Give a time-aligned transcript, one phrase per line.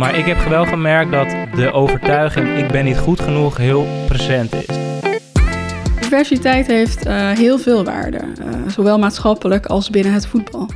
[0.00, 4.54] Maar ik heb wel gemerkt dat de overtuiging ik ben niet goed genoeg heel present
[4.54, 4.76] is.
[6.00, 10.70] Diversiteit heeft uh, heel veel waarde, uh, zowel maatschappelijk als binnen het voetbal.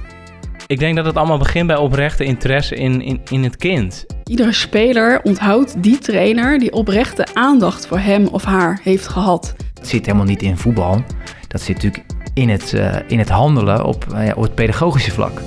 [0.67, 4.07] Ik denk dat het allemaal begint bij oprechte interesse in, in, in het kind.
[4.25, 9.55] Iedere speler onthoudt die trainer die oprechte aandacht voor hem of haar heeft gehad.
[9.75, 11.05] Het zit helemaal niet in voetbal.
[11.49, 15.41] Dat zit natuurlijk in het, uh, in het handelen op, op het pedagogische vlak.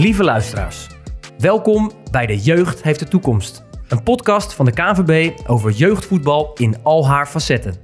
[0.00, 0.86] Lieve luisteraars,
[1.38, 3.64] welkom bij De Jeugd heeft de toekomst.
[3.88, 7.74] Een podcast van de KNVB over jeugdvoetbal in al haar facetten.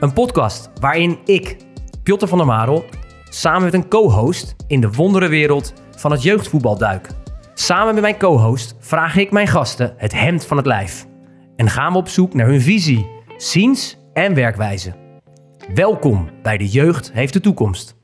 [0.00, 1.56] Een podcast waarin ik,
[2.02, 2.84] Piotr van der Marel,
[3.28, 7.08] samen met een co-host in de wonderenwereld van het jeugdvoetbal duik.
[7.54, 11.06] Samen met mijn co-host vraag ik mijn gasten het hemd van het lijf.
[11.56, 14.94] En gaan we op zoek naar hun visie, ziens en werkwijze.
[15.74, 17.99] Welkom bij De Jeugd heeft de toekomst.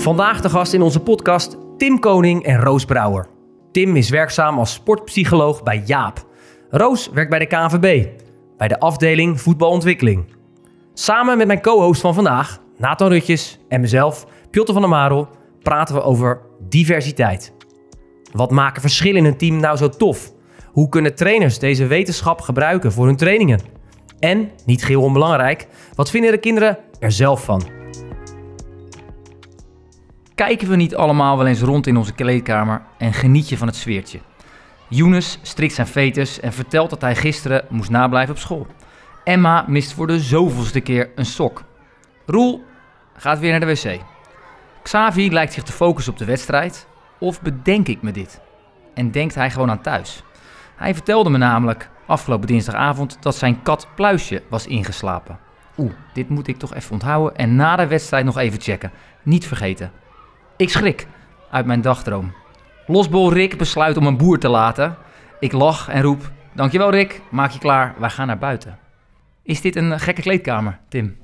[0.00, 3.26] Vandaag de gast in onze podcast Tim Koning en Roos Brouwer.
[3.72, 6.26] Tim is werkzaam als sportpsycholoog bij Jaap.
[6.70, 8.06] Roos werkt bij de KNVB,
[8.56, 10.24] bij de afdeling voetbalontwikkeling.
[10.94, 15.28] Samen met mijn co-host van vandaag, Nathan Rutjes en mezelf, Piotr van der Marel,
[15.62, 17.52] praten we over diversiteit.
[18.32, 20.32] Wat maken verschillen in een team nou zo tof?
[20.66, 23.60] Hoe kunnen trainers deze wetenschap gebruiken voor hun trainingen?
[24.18, 27.79] En, niet geheel onbelangrijk, wat vinden de kinderen er zelf van?
[30.46, 33.76] Kijken we niet allemaal wel eens rond in onze kleedkamer en geniet je van het
[33.76, 34.20] sfeertje?
[34.88, 38.66] Younes strikt zijn fetus en vertelt dat hij gisteren moest nablijven op school.
[39.24, 41.62] Emma mist voor de zoveelste keer een sok.
[42.26, 42.64] Roel
[43.16, 44.00] gaat weer naar de wc.
[44.82, 46.86] Xavi lijkt zich te focussen op de wedstrijd.
[47.18, 48.40] Of bedenk ik me dit?
[48.94, 50.22] En denkt hij gewoon aan thuis?
[50.76, 55.38] Hij vertelde me namelijk afgelopen dinsdagavond dat zijn kat Pluisje was ingeslapen.
[55.78, 58.90] Oeh, dit moet ik toch even onthouden en na de wedstrijd nog even checken.
[59.22, 59.99] Niet vergeten.
[60.60, 61.06] Ik schrik
[61.50, 62.34] uit mijn dagdroom.
[62.86, 64.96] Losbol Rick besluit om een boer te laten.
[65.38, 68.78] Ik lach en roep: Dankjewel Rick, maak je klaar, wij gaan naar buiten.
[69.42, 71.16] Is dit een gekke kleedkamer, Tim?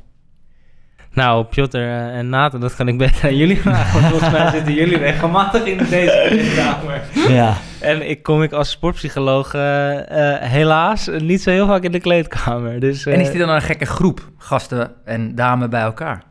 [1.12, 4.00] Nou, Piotr en Nathan, dat kan ik beter aan jullie vragen.
[4.00, 7.02] Want volgens mij zitten jullie regelmatig in deze kleedkamer.
[7.28, 7.56] Ja.
[7.80, 10.02] En ik kom ik als sportpsycholoog uh, uh,
[10.40, 12.80] helaas niet zo heel vaak in de kleedkamer.
[12.80, 16.22] Dus, uh, en is dit dan een gekke groep gasten en dames bij elkaar?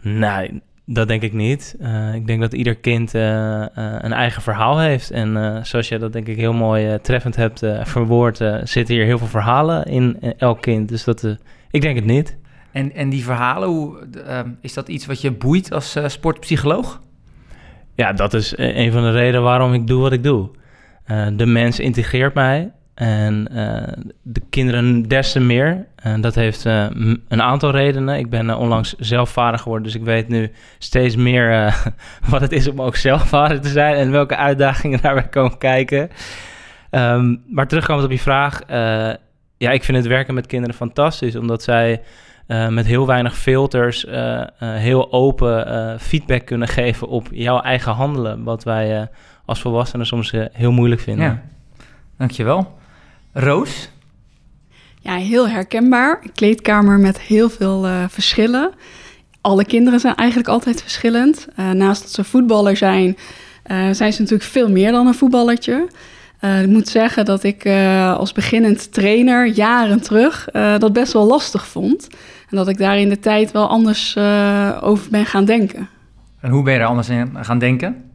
[0.00, 1.76] Nee, dat denk ik niet.
[1.80, 5.10] Uh, ik denk dat ieder kind uh, uh, een eigen verhaal heeft.
[5.10, 9.26] En zoals jij dat denk ik heel mooi treffend hebt verwoord, zitten hier heel veel
[9.26, 10.88] verhalen in elk kind.
[10.88, 11.36] Dus dat,
[11.70, 12.38] ik denk het niet.
[12.72, 14.06] En, en die verhalen, hoe,
[14.60, 17.00] is dat iets wat je boeit als sportpsycholoog?
[17.94, 20.50] Ja, dat is een van de redenen waarom ik doe wat ik doe.
[21.36, 22.72] de mens integreert mij.
[22.94, 23.82] En uh,
[24.22, 25.86] de kinderen des te meer.
[25.96, 26.86] En dat heeft uh,
[27.28, 28.18] een aantal redenen.
[28.18, 31.74] Ik ben uh, onlangs zelf vader geworden, dus ik weet nu steeds meer
[32.30, 36.10] wat het is om ook zelf vader te zijn en welke uitdagingen daarbij komen kijken.
[36.90, 38.60] Um, maar terugkomend op je vraag.
[39.56, 42.02] ja, ik vind het werken met kinderen fantastisch, omdat zij
[42.68, 44.06] met heel weinig filters
[44.58, 48.42] heel open feedback kunnen geven op jouw eigen handelen.
[48.42, 49.08] Wat wij
[49.44, 51.24] als volwassenen soms heel moeilijk vinden.
[51.24, 51.42] Ja.
[52.18, 52.80] Dankjewel.
[53.32, 53.88] Roos?
[55.00, 56.20] Ja, heel herkenbaar.
[56.22, 58.70] Een kleedkamer met heel veel uh, verschillen.
[59.40, 61.48] Alle kinderen zijn eigenlijk altijd verschillend.
[61.58, 63.16] Uh, naast dat ze voetballer zijn,
[63.66, 65.88] uh, zijn ze natuurlijk veel meer dan een voetballertje.
[66.40, 67.66] ik moet zeggen dat ik
[68.16, 72.06] als beginnend trainer jaren terug dat best wel lastig vond.
[72.50, 74.16] En dat ik daar in de tijd wel anders
[74.80, 75.88] over ben gaan denken.
[76.40, 78.11] En hoe ben je er anders in gaan denken?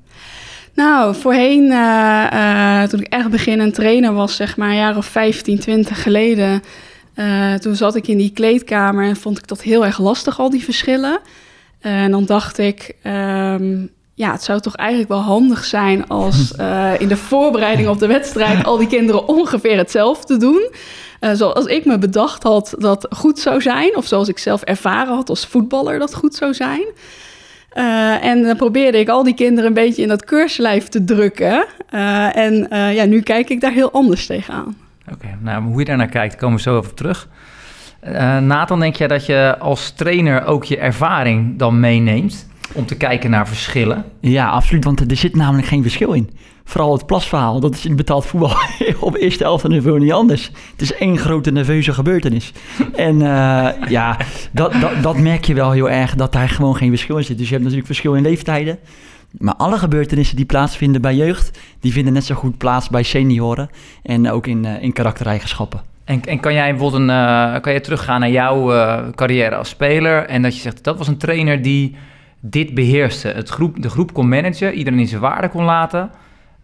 [0.78, 5.60] Nou, voorheen, uh, toen ik echt beginnend trainer was, zeg maar een jaar of 15,
[5.60, 6.64] 20 geleden,
[7.16, 10.50] uh, toen zat ik in die kleedkamer en vond ik dat heel erg lastig, al
[10.50, 11.20] die verschillen.
[11.80, 16.52] en dan dacht ik, um, ja, het zou toch eigenlijk wel handig zijn als
[17.04, 20.70] in de voorbereiding op de wedstrijd al die kinderen ongeveer hetzelfde doen.
[21.34, 25.30] zoals ik me bedacht had dat goed zou zijn, of zoals ik zelf ervaren had
[25.30, 26.86] als voetballer dat goed zou zijn.
[27.78, 31.66] Uh, en dan probeerde ik al die kinderen een beetje in dat keurslijf te drukken.
[31.94, 34.76] Uh, en uh, ja, nu kijk ik daar heel anders tegenaan.
[35.12, 37.28] Oké, nou hoe je daar naar kijkt, komen we zo even terug.
[38.42, 43.30] Nathan, denk jij dat je als trainer ook je ervaring dan meeneemt om te kijken
[43.30, 44.06] naar verschillen?
[44.20, 46.30] Ja, absoluut, want er zit namelijk geen verschil in.
[46.68, 48.56] Vooral het plasverhaal, dat is in betaald voetbal
[49.00, 50.52] op eerste helft niveau niet anders.
[50.72, 52.52] Het is één grote nerveuze gebeurtenis.
[52.96, 54.18] en uh, ja,
[54.52, 57.38] dat, dat, dat merk je wel heel erg, dat daar gewoon geen verschil in zit.
[57.38, 58.80] Dus je hebt natuurlijk verschil in leeftijden.
[59.32, 63.70] Maar alle gebeurtenissen die plaatsvinden bij jeugd, die vinden net zo goed plaats bij senioren
[64.04, 65.82] en ook in, uh, in karaktereigenschappen.
[66.04, 68.66] En, en kan jij bijvoorbeeld een, uh, kan je teruggaan naar jouw
[69.12, 71.96] carrière als speler en dat je zegt, dat was een trainer die
[72.40, 73.28] dit beheerste.
[73.28, 76.10] Het groep, de groep kon managen, iedereen in zijn waarde kon laten,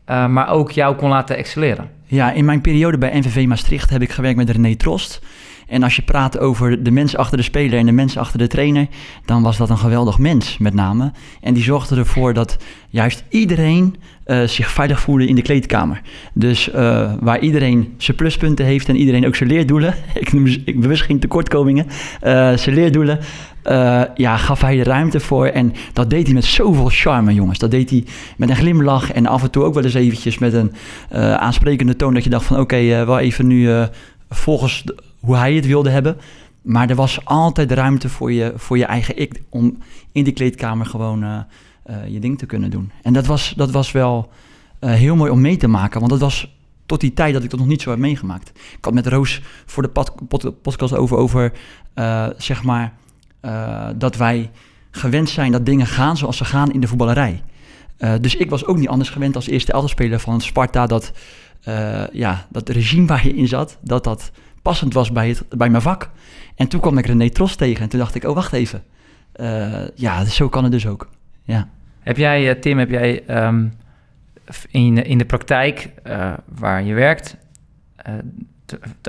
[0.06, 1.90] eh, maar ook jou kon laten excelleren.
[2.06, 5.22] Ja, in mijn periode bij NVV Maastricht heb ik gewerkt met René Trost.
[5.68, 8.48] En als je praat over de mensen achter de speler en de mensen achter de
[8.48, 8.88] trainer,
[9.26, 11.12] dan was dat een geweldig mens met name.
[11.42, 12.58] En die zorgde ervoor dat
[12.90, 16.02] juist iedereen uh, zich veilig voelde in de kleedkamer.
[16.34, 20.80] Dus uh, waar iedereen zijn pluspunten heeft en iedereen ook zijn leerdoelen, ik noem ik
[20.82, 23.20] bewust geen tekortkomingen, uh, zijn leerdoelen,
[24.16, 25.46] ja, gaf hij de ruimte voor.
[25.46, 27.60] En dat deed hij met zoveel charme, jongens.
[27.60, 28.06] Dat deed hij
[28.38, 30.72] met een glimlach en af en toe ook wel eens eventjes met een
[31.38, 33.88] aansprekende toon dat je dacht van oké, okay, wel even nu
[34.30, 34.84] volgens
[35.20, 36.18] hoe hij het wilde hebben.
[36.62, 39.78] Maar er was altijd ruimte voor je, voor je eigen ik om
[40.12, 41.40] in die kleedkamer gewoon uh,
[41.90, 42.92] uh, je ding te kunnen doen.
[43.02, 44.30] En dat was, dat was wel
[44.80, 46.56] uh, heel mooi om mee te maken, want dat was
[46.86, 48.50] tot die tijd dat ik dat nog niet zo heb meegemaakt.
[48.50, 51.52] Ik had met Roos voor de pod, pod, podcast over, over
[52.38, 52.94] zeg maar,
[53.96, 54.52] dat wij
[54.92, 57.44] gewend zijn dat dingen gaan zoals ze gaan in de voetballerij.
[58.22, 61.12] dus ik was ook niet anders gewend als eerste elfspeler van Sparta dat,
[62.12, 64.32] ja, dat regime waar je in zat, dat dat
[64.62, 66.10] passend was bij, het, bij mijn vak.
[66.56, 68.84] En toen kwam ik René Tros tegen en toen dacht ik, oh wacht even.
[69.36, 71.10] Uh, ja, zo kan het dus ook.
[71.44, 71.70] Ja.
[72.00, 73.74] Heb jij, uh, Tim, heb jij um,
[74.70, 77.38] in, in de praktijk uh, waar je werkt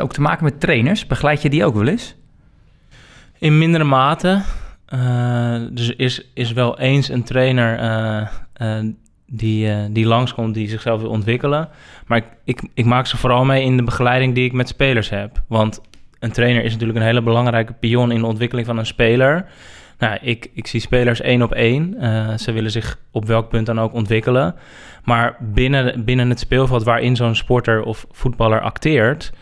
[0.00, 1.06] ook te maken met trainers?
[1.06, 2.16] Begeleid je die ook wel eens?
[3.44, 4.42] In mindere mate.
[5.70, 7.78] dus is, is wel eens een trainer
[9.26, 11.68] die, uh, die langskomt, die zichzelf wil ontwikkelen.
[12.06, 15.10] Maar ik, ik, ik, maak ze vooral mee in de begeleiding die ik met spelers
[15.10, 15.42] heb.
[15.48, 15.80] Want
[16.18, 19.46] een trainer is natuurlijk een hele belangrijke pion in de ontwikkeling van een speler.
[19.98, 21.96] Nou, ik, ik zie spelers één op één.
[22.38, 24.54] Ze willen zich op welk punt dan ook ontwikkelen.
[25.04, 29.32] Maar binnen, binnen het speelveld waarin zo'n sporter of voetballer acteert,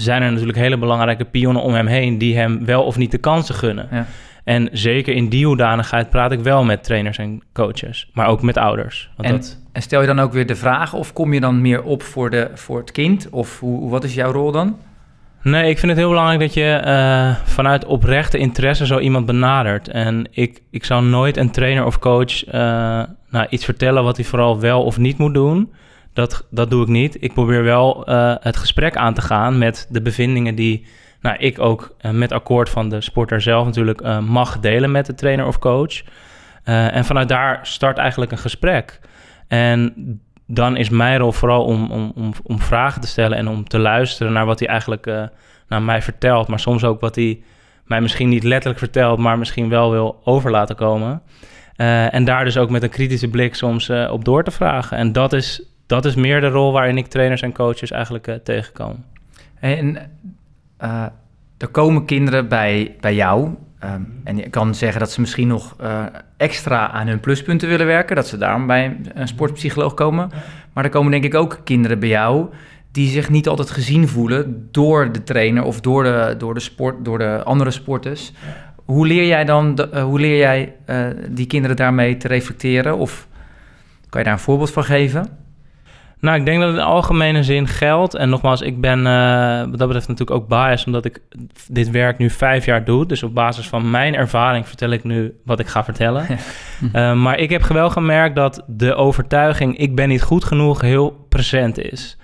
[0.00, 3.18] zijn er natuurlijk hele belangrijke pionnen om hem heen die hem wel of niet de
[3.18, 3.88] kansen gunnen.
[3.90, 4.06] Ja.
[4.44, 8.56] En zeker in die hoedanigheid praat ik wel met trainers en coaches, maar ook met
[8.56, 9.10] ouders.
[9.16, 9.58] Want en, dat...
[9.72, 12.30] en stel je dan ook weer de vraag, of kom je dan meer op voor,
[12.30, 13.28] de, voor het kind?
[13.30, 14.76] Of hoe, wat is jouw rol dan?
[15.42, 19.88] Nee, ik vind het heel belangrijk dat je uh, vanuit oprechte interesse zo iemand benadert.
[19.88, 22.52] En ik, ik zou nooit een trainer of coach uh,
[23.30, 25.72] nou, iets vertellen wat hij vooral wel of niet moet doen.
[26.18, 27.22] Dat, dat doe ik niet.
[27.22, 30.86] Ik probeer wel uh, het gesprek aan te gaan met de bevindingen die
[31.20, 35.06] nou, ik ook uh, met akkoord van de sporter zelf natuurlijk uh, mag delen met
[35.06, 36.02] de trainer of coach.
[36.64, 39.00] En vanuit daar start eigenlijk een gesprek.
[39.48, 39.94] En
[40.46, 43.78] dan is mijn rol vooral om, om, om, om vragen te stellen en om te
[43.78, 45.06] luisteren naar wat hij eigenlijk
[45.68, 46.48] naar mij vertelt.
[46.48, 47.42] Maar soms ook wat hij
[47.84, 51.22] mij misschien niet letterlijk vertelt, maar misschien wel wil over laten komen.
[52.10, 54.96] en daar dus ook met een kritische blik soms op door te vragen.
[54.96, 59.04] En dat is, dat is meer de rol waarin ik trainers en coaches eigenlijk tegenkom.
[59.60, 59.96] En
[60.82, 61.04] uh,
[61.58, 63.54] er komen kinderen bij, bij jou.
[63.84, 66.04] Um, en je kan zeggen dat ze misschien nog uh,
[66.36, 68.16] extra aan hun pluspunten willen werken.
[68.16, 70.30] Dat ze daarom bij een sportpsycholoog komen.
[70.72, 72.48] Maar er komen denk ik ook kinderen bij jou
[72.92, 77.04] die zich niet altijd gezien voelen door de trainer of door de, door de, sport,
[77.04, 78.32] door de andere sporters.
[78.84, 82.96] Hoe leer jij dan de, uh, hoe leer jij uh, die kinderen daarmee te reflecteren?
[82.96, 83.26] Of
[84.08, 85.47] kan je daar een voorbeeld van geven?
[86.20, 88.14] Nou, ik denk dat het in algemene zin geldt.
[88.14, 91.20] En nogmaals, ik ben uh, wat dat betreft natuurlijk ook biased, omdat ik
[91.68, 93.06] dit werk nu vijf jaar doe.
[93.06, 96.26] Dus op basis van mijn ervaring vertel ik nu wat ik ga vertellen.
[96.92, 101.26] uh, maar ik heb wel gemerkt dat de overtuiging, ik ben niet goed genoeg, heel
[101.28, 102.18] present is.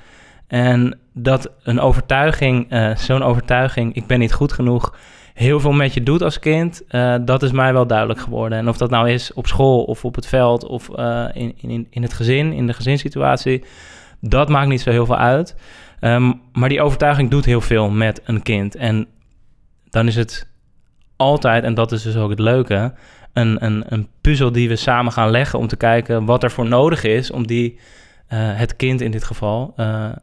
[0.47, 4.95] En dat een overtuiging, uh, zo'n overtuiging, ik ben niet goed genoeg,
[5.35, 8.59] heel veel met je doet als kind, uh, dat is mij wel duidelijk geworden.
[8.59, 11.87] En of dat nou is op school of op het veld of uh, in, in,
[11.91, 13.65] in het gezin, in de gezinssituatie,
[14.21, 15.57] dat maakt niet zo heel veel uit.
[16.01, 18.77] Um, maar die overtuiging doet heel veel met een kind.
[18.77, 19.07] En
[19.91, 20.49] dan is het
[21.17, 22.95] altijd, en dat is dus ook het leuke,
[23.33, 26.69] een, een, een puzzel die we samen gaan leggen om te kijken wat er voor
[26.69, 27.79] nodig is om die, uh,
[28.31, 29.75] het kind in dit geval,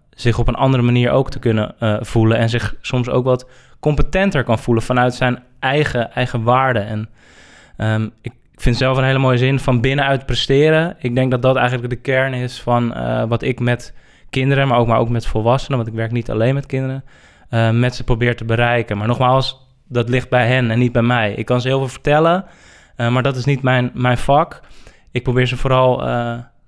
[0.09, 3.47] zich op een andere manier ook te kunnen voelen en zich soms ook wat
[3.81, 6.79] competenter kan voelen vanuit zijn eigen, eigen waarde.
[6.79, 7.09] En
[7.77, 10.95] um, ik vind zelf een hele mooie zin van binnenuit presteren.
[10.99, 13.93] Ik denk dat dat eigenlijk de kern is van uh, wat ik met
[14.29, 17.03] kinderen, maar ook, maar ook met volwassenen, want ik werk niet alleen met kinderen,
[17.49, 18.97] uh, met ze probeer te bereiken.
[18.97, 21.33] Maar nogmaals, dat ligt bij hen en niet bij mij.
[21.33, 22.45] Ik kan ze heel veel vertellen,
[22.97, 24.61] uh, maar dat is niet mijn, mijn vak.
[25.11, 25.97] Ik probeer ze vooral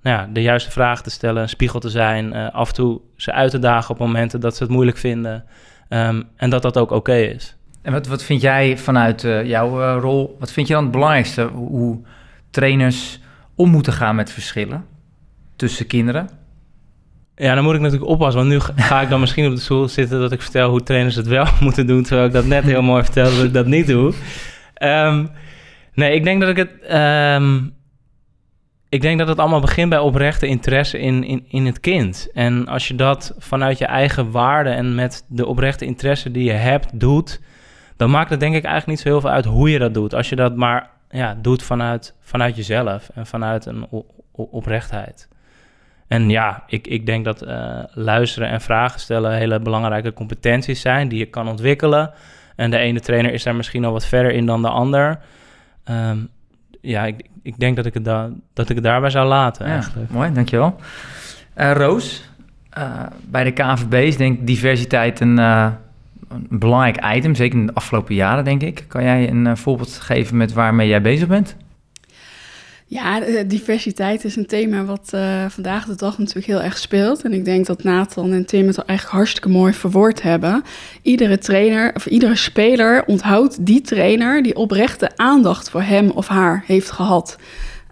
[0.02, 3.32] nou ja, de juiste vragen te stellen, een spiegel te zijn, af en toe ze
[3.32, 5.44] uit te dagen op momenten dat ze het moeilijk vinden.
[5.88, 7.56] Um, en dat dat ook oké okay is.
[7.82, 10.92] En wat, wat vind jij vanuit uh, jouw uh, rol, wat vind je dan het
[10.92, 11.42] belangrijkste?
[11.42, 11.98] Hoe
[12.50, 13.20] trainers
[13.54, 14.84] om moeten gaan met verschillen
[15.56, 16.28] tussen kinderen?
[17.36, 19.88] Ja, dan moet ik natuurlijk oppassen, want nu ga ik dan misschien op de stoel
[19.88, 22.82] zitten dat ik vertel hoe trainers het wel moeten doen, terwijl ik dat net heel
[22.82, 24.14] mooi vertelde dat ik dat niet doe.
[24.82, 25.30] Um,
[25.94, 26.70] Nee, ik denk dat ik het.
[26.80, 27.60] ehm,
[28.94, 32.28] ik denk dat het allemaal begint bij oprechte interesse in, in, in het kind.
[32.32, 36.52] En als je dat vanuit je eigen waarde en met de oprechte interesse die je
[36.52, 37.40] hebt doet,
[37.96, 40.14] dan maakt het denk ik eigenlijk niet zo heel veel uit hoe je dat doet.
[40.14, 43.86] Als je dat maar ja, doet vanuit, vanuit jezelf en vanuit een
[44.32, 45.28] oprechtheid.
[46.06, 51.08] En ja, ik, ik denk dat eh, luisteren en vragen stellen hele belangrijke competenties zijn
[51.08, 52.12] die je kan ontwikkelen.
[52.56, 55.18] En de ene trainer is daar misschien al wat verder in dan de ander.
[55.84, 56.18] Ehm,
[56.84, 59.72] ja, ik, ik denk dat ik, het da- dat ik het daarbij zou laten Ja,
[59.72, 60.10] eigenlijk.
[60.10, 60.76] mooi, dankjewel.
[61.54, 62.30] Eh Roos,
[62.70, 62.90] eh,
[63.30, 65.66] bij de KNVB is denk ik diversiteit een, eh,
[66.28, 68.84] een belangrijk item, zeker in de afgelopen jaren denk ik.
[68.88, 71.56] Kan jij een voorbeeld geven met waarmee jij bezig bent?
[72.94, 77.22] Ja, diversiteit is een thema wat eh, vandaag de dag natuurlijk heel erg speelt.
[77.22, 80.62] En ik denk dat Nathan en Tim het al eigenlijk hartstikke mooi verwoord hebben.
[81.02, 86.64] Iedere trainer of iedere speler onthoudt die trainer die oprechte aandacht voor hem of haar
[86.66, 87.36] heeft gehad.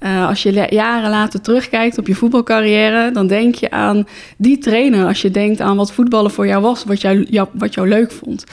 [0.02, 4.06] Eh, als je jaren later terugkijkt op je voetbalcarrière, dan denk je aan
[4.37, 5.06] die trainer.
[5.06, 8.44] Als je denkt aan wat voetballen voor jou was, wat jou, wat jou leuk vond.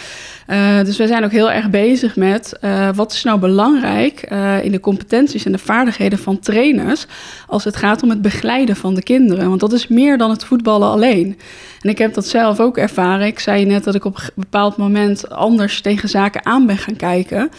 [0.46, 4.22] Eh, dus we zijn ook heel erg bezig met eh, wat is nou belangrijk
[4.64, 7.06] in de competenties en de vaardigheden van trainers
[7.48, 9.48] als het gaat om het begeleiden van de kinderen.
[9.48, 11.40] Want dat is meer dan het voetballen alleen.
[11.82, 13.28] En ik heb dat zelf ook ervaren.
[13.28, 16.96] Ik zei net dat ik op een bepaald moment anders tegen zaken aan ben gaan
[16.96, 17.50] kijken.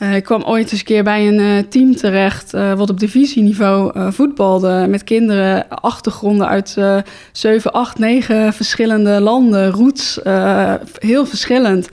[0.00, 3.00] Eh, ik kwam ooit eens een keer bij een eh, team terecht eh, wat op
[3.00, 6.96] divisieniveau voetbalde met kinderen achtergronden uit eh
[7.32, 10.20] 7, 8, 9 verschillende landen, roots,
[10.98, 11.88] heel verschillend.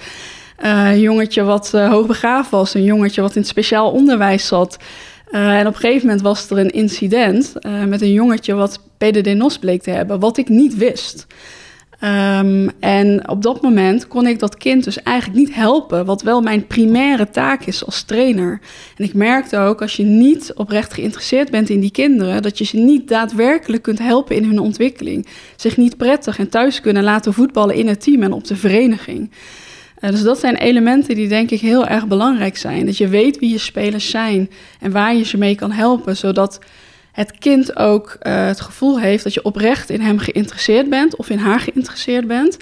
[0.57, 4.77] Een jongetje wat hoogbegaafd was, een jongetje wat in speciaal onderwijs zat.
[5.31, 7.53] En op een gegeven moment was er een incident
[7.87, 11.27] met een jongetje wat PDD-NOS bleek te hebben, wat ik niet wist.
[11.99, 16.41] Ehm, en op dat moment kon ik dat kind dus eigenlijk niet helpen, wat wel
[16.41, 18.61] mijn primaire taak is als trainer.
[18.97, 22.65] En ik merkte ook, als je niet oprecht geïnteresseerd bent in die kinderen, dat je
[22.65, 25.27] ze niet daadwerkelijk kunt helpen in hun ontwikkeling.
[25.55, 29.31] Zich niet prettig en thuis kunnen laten voetballen in het team en op de vereniging.
[29.99, 32.85] Eh, dus dat zijn elementen die denk ik heel erg belangrijk zijn.
[32.85, 34.49] Dat je weet wie je spelers zijn
[34.79, 36.59] en waar je ze mee kan helpen, zodat
[37.17, 41.29] het kind ook eh, het gevoel heeft dat je oprecht in hem geïnteresseerd bent of
[41.29, 42.57] in haar geïnteresseerd bent.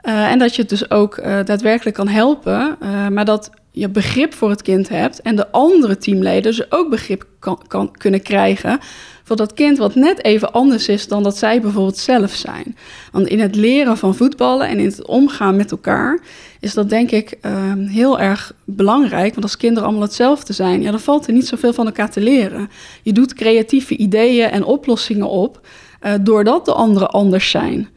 [0.00, 2.76] Eh, en dat je het dus ook eh, daadwerkelijk kan helpen,
[3.10, 7.26] maar dat je begrip voor het kind hebt en de andere teamleden dus ook begrip
[7.66, 8.80] kan kunnen krijgen
[9.28, 12.76] voor dat kind wat net even anders is dan dat zij bijvoorbeeld zelf zijn.
[13.12, 16.20] Want in het leren van voetballen en in het omgaan met elkaar
[16.60, 19.30] is dat denk ik eh, heel erg belangrijk.
[19.30, 22.20] Want als kinderen allemaal hetzelfde zijn, ja, dan valt er niet zoveel van elkaar te
[22.20, 22.70] leren.
[23.02, 25.60] Je doet creatieve ideeën en oplossingen op
[26.00, 27.88] eh, doordat de anderen anders zijn.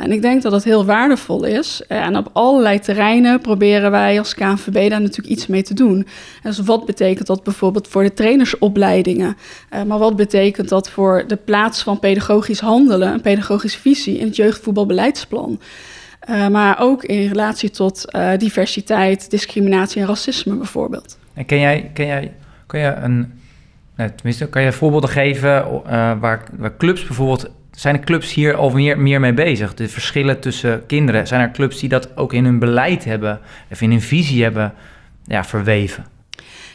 [0.00, 1.82] En ik denk dat dat heel waardevol is.
[1.88, 6.06] En op allerlei terreinen proberen wij als KNVB daar natuurlijk iets mee te doen.
[6.42, 9.36] Dus wat betekent dat bijvoorbeeld voor de trainersopleidingen?
[9.74, 14.26] Uh, maar wat betekent dat voor de plaats van pedagogisch handelen, een pedagogische visie in
[14.26, 15.60] het jeugdvoetbalbeleidsplan?
[16.30, 21.18] Uh, maar ook in relatie tot uh, diversiteit, discriminatie en racisme bijvoorbeeld.
[21.34, 22.32] En ken jij, ken jij,
[22.66, 23.32] kan je een,
[23.96, 25.82] nou, tenminste, kan je voorbeelden geven
[26.20, 29.74] waar, waar clubs bijvoorbeeld zijn er clubs hier al meer, meer mee bezig?
[29.74, 31.26] De verschillen tussen kinderen.
[31.26, 34.74] Zijn er clubs die dat ook in hun beleid hebben of in hun visie hebben
[35.24, 36.06] ja, verweven?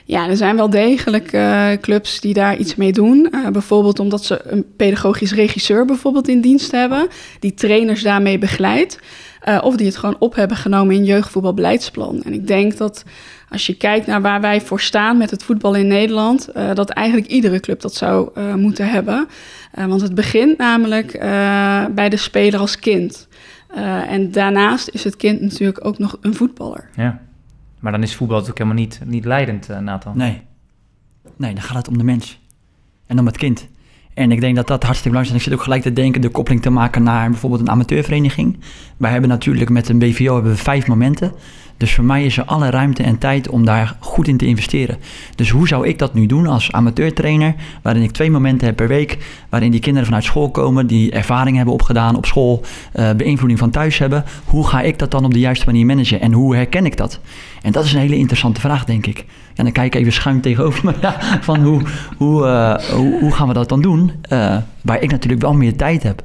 [0.08, 3.28] Ja, er zijn wel degelijk uh, clubs die daar iets mee doen.
[3.32, 7.08] Uh, bijvoorbeeld omdat ze een pedagogisch regisseur bijvoorbeeld in dienst hebben,
[7.40, 9.00] die trainers daarmee begeleidt.
[9.48, 12.24] Uh, of die het gewoon op hebben genomen in jeugdvoetbalbeleidsplan.
[12.24, 13.04] En ik denk dat
[13.50, 17.28] als je kijkt naar waar wij voor staan met het voetbal in Nederland, dat eigenlijk
[17.28, 19.28] iedere club dat zou moeten hebben.
[19.76, 21.20] Uh, want het begint namelijk
[21.96, 23.28] bij de speler als kind.
[24.08, 26.90] en daarnaast is het kind natuurlijk ook nog een voetballer.
[26.96, 27.22] Ja,
[27.80, 30.18] maar dan is voetbal natuurlijk helemaal niet, niet leidend, Nathan.
[30.18, 30.42] Nee.
[31.38, 32.40] Nee, dan gaat het om de mens.
[33.08, 33.68] En om het kind.
[34.16, 35.30] En ik denk dat dat hartstikke belangrijk is.
[35.30, 38.60] En ik zit ook gelijk te denken de koppeling te maken naar bijvoorbeeld een amateurvereniging.
[38.98, 41.32] Wij hebben natuurlijk met een BVO hebben we vijf momenten.
[41.78, 44.98] Dus voor mij is er alle ruimte en tijd om daar goed in te investeren.
[45.36, 48.88] Dus hoe zou ik dat nu doen als amateurtrainer, waarin ik twee momenten heb per
[48.88, 49.18] week,
[49.50, 52.62] waarin die kinderen vanuit school komen, die ervaring hebben opgedaan op school,
[52.96, 54.24] uh, beïnvloeding van thuis hebben.
[54.46, 57.20] Hoe ga ik dat dan op de juiste manier managen en hoe herken ik dat?
[57.62, 59.26] En dat is een hele interessante vraag, denk ik.
[59.54, 60.94] Ja, dan kijk ik even schuin tegenover me
[61.42, 61.82] van hoe,
[62.18, 65.76] hoe, uh, hoe, hoe, gaan we dat dan doen, uh, waar ik natuurlijk wel meer
[65.76, 66.24] tijd heb.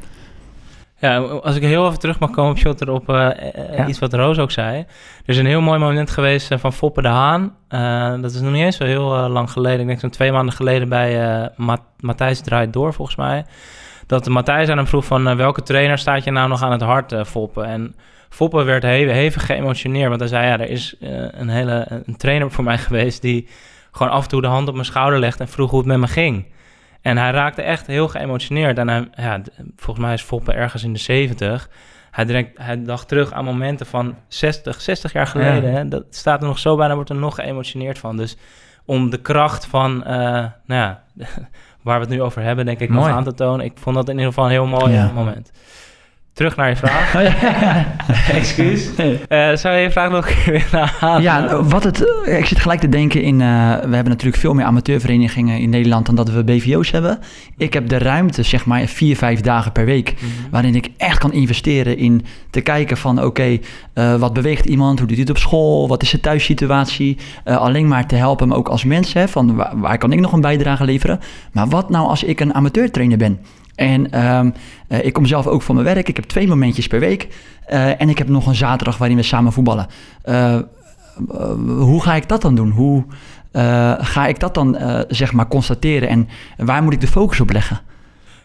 [1.01, 3.31] Ja, als ik heel even terug mag komen op shot erop uh,
[3.77, 3.87] ja.
[3.87, 4.79] iets wat Roos ook zei.
[4.79, 4.87] Er
[5.25, 7.57] is een heel mooi moment geweest uh, van Foppe de Haan.
[7.69, 9.81] Uh, dat is nog niet eens zo heel lang geleden.
[9.81, 13.45] Ik denk zo'n twee maanden geleden bij Ma Matthijs Draait Door, volgens mij.
[14.07, 17.15] Dat Matthijs aan hem vroeg van welke trainer staat je nou nog aan het hart,
[17.27, 17.63] Foppe?
[17.63, 17.95] En
[18.29, 20.09] Foppe werd hevig, hevig geëmotioneerd.
[20.09, 20.95] Want hij zei, ja, er is
[21.31, 23.49] een hele een trainer voor mij geweest die
[23.93, 25.99] gewoon af en toe de hand op mijn schouder legde en vroeg hoe het met
[25.99, 26.47] me ging.
[27.03, 28.79] En hij raakte echt heel geëmotioneerd.
[28.79, 29.41] En hij, ja,
[29.77, 31.69] volgens mij is Foppe ergens in de 70.
[32.11, 35.73] Hij, direct, hij dacht terug aan momenten van 60, 60 jaar geleden.
[35.73, 35.89] Hè?
[35.89, 38.17] Dat staat er nog zo bij, wordt er nog geëmotioneerd van.
[38.17, 38.37] Dus
[38.85, 41.03] om de kracht van, uh, nou ja,
[41.83, 43.65] waar we het nu over hebben, denk ik, nog aan te tonen.
[43.65, 45.11] Ik vond dat in ieder geval een heel mooi ja.
[45.15, 45.53] moment.
[46.33, 47.15] Terug naar je vraag.
[47.15, 48.89] Oh, Excuus.
[48.99, 51.23] Uh, zou je je vraag nog willen halen?
[51.23, 53.35] Ja, wat het, eh, ik zit gelijk te denken in...
[53.35, 53.41] Uh,
[53.75, 56.07] we hebben natuurlijk veel meer amateurverenigingen in Nederland...
[56.07, 57.19] dan dat we BVO's hebben.
[57.57, 60.15] Ik heb de ruimte, zeg maar, vier, vijf dagen per week...
[60.15, 60.51] Mhm.
[60.51, 63.19] waarin ik echt kan investeren in te kijken van...
[63.19, 63.61] oké, okay,
[63.95, 64.99] uh, wat beweegt iemand?
[64.99, 65.89] Hoe doet hij het op school?
[65.89, 67.19] Wat is de thuissituatie?
[67.45, 69.13] alleen maar te helpen hem ook als mens.
[69.13, 71.21] Hè, van waar, waar kan ik nog een bijdrage leveren?
[71.53, 73.39] Maar wat nou als ik een amateurtrainer ben...
[73.81, 74.55] En um,
[74.89, 76.09] uh, ik kom zelf ook van mijn werk.
[76.09, 77.29] Ik heb twee momentjes per week.
[77.69, 79.87] Uh, en ik heb nog een zaterdag waarin we samen voetballen.
[80.25, 80.59] Uh,
[81.67, 82.71] hoe ga ik dat dan doen?
[82.71, 83.05] Hoe
[83.99, 86.09] ga ik dat dan zeg maar constateren?
[86.09, 87.81] En waar moet ik de focus op leggen?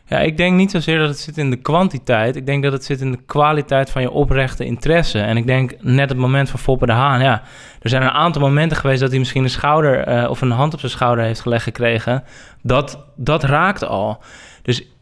[0.06, 2.36] Ja, ik denk niet zozeer dat het zit in de kwantiteit.
[2.36, 5.20] Ik denk dat het zit in de kwaliteit van je oprechte interesse.
[5.20, 7.22] En ik denk net het moment van Foppe de Haan.
[7.22, 7.42] Ja,
[7.82, 10.80] er zijn een aantal momenten geweest dat hij misschien een schouder of een hand op
[10.80, 12.24] zijn schouder heeft gelegd gekregen.
[12.62, 14.24] Dat, dat raakt al.
[14.62, 14.95] Dus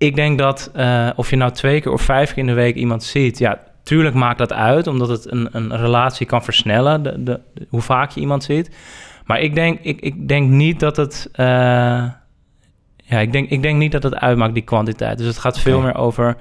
[0.00, 2.74] ik denk dat uh, of je nou twee keer of vijf keer in de week
[2.74, 7.22] iemand ziet, ja, tuurlijk maakt dat uit, omdat het een, een relatie kan versnellen, de,
[7.22, 8.70] de, hoe vaak je iemand ziet.
[9.24, 11.28] Maar ik denk, ik, ik denk niet dat het.
[11.32, 11.46] Uh,
[12.96, 15.18] ja, ik denk, ik denk niet dat het uitmaakt, die kwantiteit.
[15.18, 16.36] Dus het gaat veel meer over.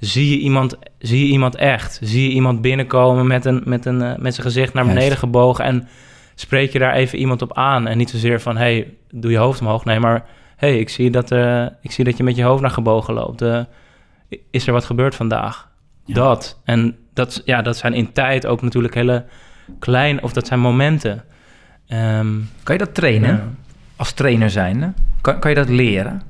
[0.00, 1.98] Zie je, iemand, zie je iemand echt?
[2.02, 5.64] Zie je iemand binnenkomen met, een, met, een, uh, met zijn gezicht naar beneden gebogen
[5.64, 5.88] en
[6.34, 7.86] spreek je daar even iemand op aan?
[7.86, 9.84] En niet zozeer van, hey, doe je hoofd omhoog.
[9.84, 10.24] Nee, maar
[10.56, 13.42] hey, ik, zie dat, uh, ik zie dat je met je hoofd naar gebogen loopt.
[13.42, 13.60] Uh,
[14.50, 15.68] is er wat gebeurd vandaag?
[16.06, 16.60] Dat.
[16.64, 19.24] En dat, ja, dat zijn in tijd ook natuurlijk hele
[19.78, 21.24] kleine, of dat zijn momenten.
[21.88, 23.30] Um, kan je dat trainen?
[23.30, 23.48] Ja.
[23.96, 24.94] Als trainer zijn?
[25.20, 26.22] Kan, kan je dat leren?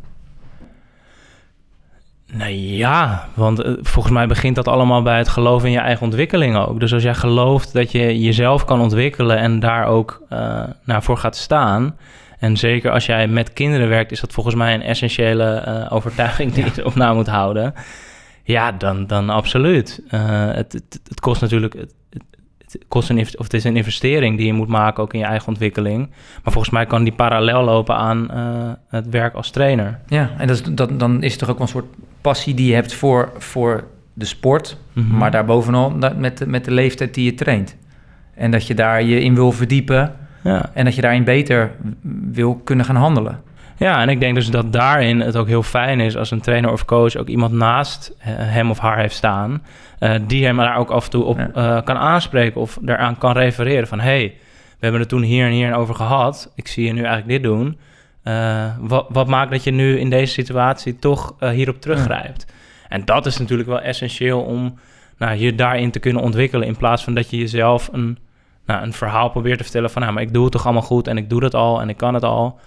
[2.32, 6.04] Nou ja, want uh, volgens mij begint dat allemaal bij het geloof in je eigen
[6.04, 6.80] ontwikkeling ook.
[6.80, 11.16] Dus als jij gelooft dat je jezelf kan ontwikkelen en daar ook uh, nou, voor
[11.16, 11.96] gaat staan,
[12.38, 16.52] en zeker als jij met kinderen werkt, is dat volgens mij een essentiële uh, overtuiging
[16.52, 17.74] die je op na moet houden.
[18.42, 20.02] Ja, dan, dan absoluut.
[20.10, 20.20] Uh,
[20.52, 21.74] het, het, het, kost natuurlijk.
[21.74, 25.18] Het, het, kost een, of het is een investering die je moet maken ook in
[25.18, 26.08] je eigen ontwikkeling.
[26.42, 30.00] Maar volgens mij kan die parallel lopen aan uh, het werk als trainer.
[30.06, 32.74] Ja, en dat is, dat, dan is het toch ook een soort passie die je
[32.74, 34.76] hebt voor, voor de sport.
[34.92, 35.18] Mm -hmm.
[35.18, 37.76] Maar daarbovenal met, met de leeftijd die je traint.
[38.34, 40.25] En dat je daar je in wil verdiepen.
[40.46, 40.70] Ja.
[40.72, 41.70] En dat je daarin beter
[42.30, 43.40] wil kunnen gaan handelen.
[43.78, 46.72] Ja, en ik denk dus dat daarin het ook heel fijn is als een trainer
[46.72, 49.62] of coach ook iemand naast hem of haar heeft staan,
[50.00, 51.76] uh, die hem daar ook af en toe op ja.
[51.76, 54.34] uh, kan aanspreken of daaraan kan refereren van hey,
[54.68, 57.42] we hebben het toen hier en hier over gehad, ik zie je nu eigenlijk dit
[57.42, 57.78] doen.
[58.24, 62.44] Uh, wat, wat, maakt dat je nu in deze situatie toch hierop teruggrijpt?
[62.48, 62.54] Ja.
[62.88, 64.78] En dat is natuurlijk wel essentieel om
[65.18, 68.18] nou, je daarin te kunnen ontwikkelen in plaats van dat je jezelf een
[68.66, 70.02] nou, een verhaal probeert te vertellen van...
[70.02, 71.96] nou, maar ik doe het toch allemaal goed en ik doe dat al en ik
[71.96, 72.58] kan het al.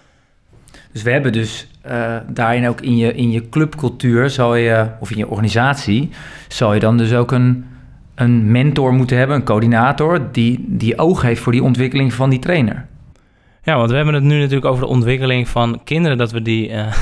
[0.92, 5.12] Dus we hebben dus uh, daarin ook in je, in je clubcultuur, zou je, of
[5.12, 6.10] in je organisatie...
[6.48, 7.66] zou je dan dus ook een,
[8.16, 10.32] een mentor moeten hebben, een coördinator...
[10.32, 12.86] Die, die oog heeft voor die ontwikkeling van die trainer.
[13.64, 16.18] Ja, want we hebben het nu natuurlijk over de ontwikkeling van kinderen...
[16.18, 16.94] dat we die, uh,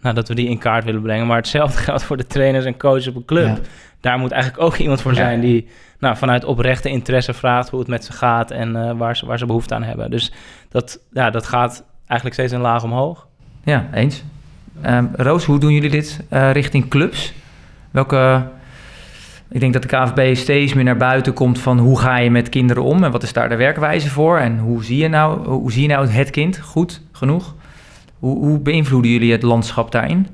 [0.00, 1.26] nou, dat we die in kaart willen brengen.
[1.26, 3.46] Maar hetzelfde geldt voor de trainers en coaches op een club.
[3.46, 3.58] Ja.
[4.00, 7.88] Daar moet eigenlijk ook iemand voor zijn die nou, vanuit oprechte interesse vraagt hoe het
[7.88, 10.10] met ze gaat en uh, waar, ze, waar ze behoefte aan hebben.
[10.10, 10.32] Dus
[10.68, 13.26] dat, ja, dat gaat eigenlijk steeds een laag omhoog.
[13.64, 14.24] Ja, eens.
[14.86, 17.32] Um, Roos, hoe doen jullie dit uh, richting clubs?
[17.90, 18.46] Welke,
[19.48, 22.48] ik denk dat de KVB steeds meer naar buiten komt van hoe ga je met
[22.48, 25.72] kinderen om en wat is daar de werkwijze voor en hoe zie je nou, hoe
[25.72, 27.54] zie je nou het kind goed genoeg?
[28.18, 30.26] Hoe, hoe beïnvloeden jullie het landschap daarin?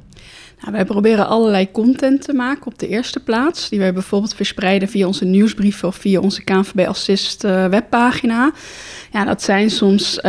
[0.64, 3.68] Nou, wij proberen allerlei content te maken op de eerste plaats.
[3.68, 8.53] Die wij bijvoorbeeld verspreiden via onze nieuwsbrieven of via onze KNVB Assist uh, webpagina.
[9.12, 10.23] Ja, dat zijn soms uh,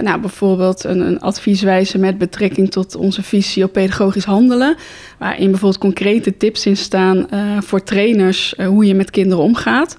[0.00, 4.76] nou, bijvoorbeeld een, een advieswijze met betrekking tot onze visie op pedagogisch handelen.
[5.18, 9.96] Waarin bijvoorbeeld concrete tips in staan uh, voor trainers hoe je met kinderen omgaat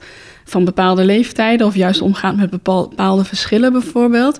[0.49, 4.39] van bepaalde leeftijden of juist omgaat met bepaalde verschillen bijvoorbeeld.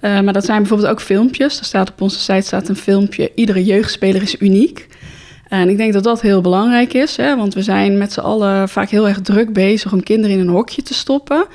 [0.00, 1.58] Uh, maar dat zijn bijvoorbeeld ook filmpjes.
[1.58, 3.32] Er staat op onze site staat een filmpje.
[3.34, 4.86] Iedere jeugdspeler is uniek.
[5.48, 8.68] En ik denk dat dat heel belangrijk is, hè, want we zijn met z'n allen
[8.68, 11.46] vaak heel erg druk bezig om kinderen in een hokje te stoppen.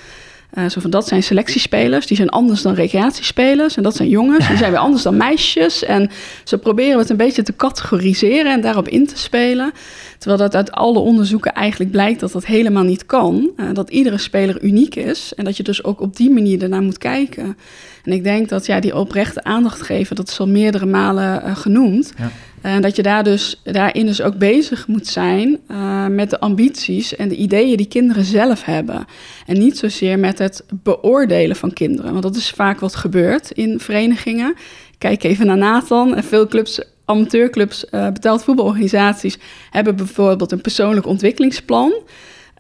[0.58, 3.78] Uh, zo van, dat zijn selectiespelers, die zijn anders dan recreatiespelers.
[3.78, 5.84] En dat zijn jongens, die zijn weer anders dan meisjes.
[5.84, 6.10] En
[6.44, 9.72] ze proberen het een beetje te categoriseren en daarop in te spelen.
[10.18, 13.52] Terwijl dat uit alle onderzoeken eigenlijk blijkt dat dat helemaal niet kan.
[13.58, 16.82] Uh, dat iedere speler uniek is en dat je dus ook op die manier ernaar
[16.82, 17.58] moet kijken.
[18.04, 21.56] En ik denk dat ja, die oprechte aandacht geven, dat is al meerdere malen uh,
[21.56, 22.14] genoemd.
[22.18, 22.32] Ja.
[22.62, 27.16] En dat je daar dus, daarin dus ook bezig moet zijn uh, met de ambities
[27.16, 29.06] en de ideeën die kinderen zelf hebben.
[29.46, 32.12] En niet zozeer met het beoordelen van kinderen.
[32.12, 34.56] Want dat is vaak wat gebeurt in verenigingen.
[34.98, 36.16] Kijk even naar Nathan.
[36.16, 39.38] En veel clubs, amateurclubs, uh, betaald voetbalorganisaties
[39.70, 41.94] hebben bijvoorbeeld een persoonlijk ontwikkelingsplan.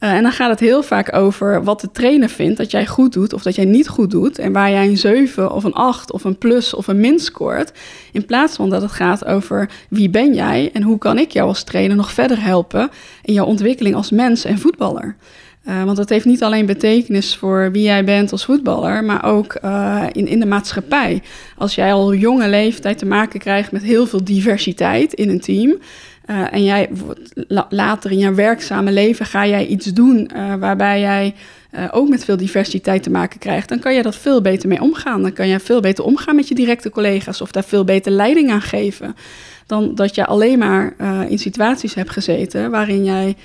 [0.03, 3.13] Uh, en dan gaat het heel vaak over wat de trainer vindt dat jij goed
[3.13, 4.39] doet of dat jij niet goed doet.
[4.39, 7.71] En waar jij een 7 of een 8 of een plus of een min scoort.
[8.11, 11.47] In plaats van dat het gaat over wie ben jij en hoe kan ik jou
[11.47, 12.89] als trainer nog verder helpen
[13.23, 15.15] in jouw ontwikkeling als mens en voetballer.
[15.67, 19.57] Uh, want dat heeft niet alleen betekenis voor wie jij bent als voetballer, maar ook
[19.65, 21.21] uh, in, in de maatschappij.
[21.57, 25.77] Als jij al jonge leeftijd te maken krijgt met heel veel diversiteit in een team,
[26.31, 26.89] uh, en jij
[27.69, 31.33] later in je werkzame leven ga jij iets doen uh, waarbij jij
[31.71, 34.81] uh, ook met veel diversiteit te maken krijgt, dan kan je dat veel beter mee
[34.81, 35.21] omgaan.
[35.21, 38.51] Dan kan je veel beter omgaan met je directe collega's of daar veel beter leiding
[38.51, 39.15] aan geven.
[39.65, 40.93] Dan dat je alleen maar
[41.29, 43.35] in situaties hebt gezeten waarin jij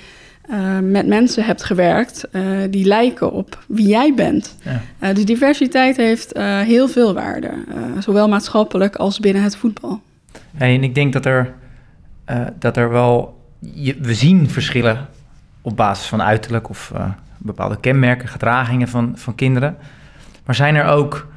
[0.81, 2.27] met mensen hebt gewerkt
[2.69, 4.55] die lijken op wie jij bent.
[4.99, 5.13] Ja.
[5.13, 7.49] dus diversiteit heeft heel veel waarde,
[7.99, 10.01] zowel maatschappelijk als binnen het voetbal.
[10.55, 11.53] Hey, en ik denk dat er
[12.29, 13.41] uh, dat er wel.
[13.99, 15.07] We zien verschillen
[15.61, 17.05] op basis van uiterlijk of uh,
[17.37, 19.77] bepaalde kenmerken, gedragingen van, van kinderen.
[20.45, 21.27] Maar zijn er ook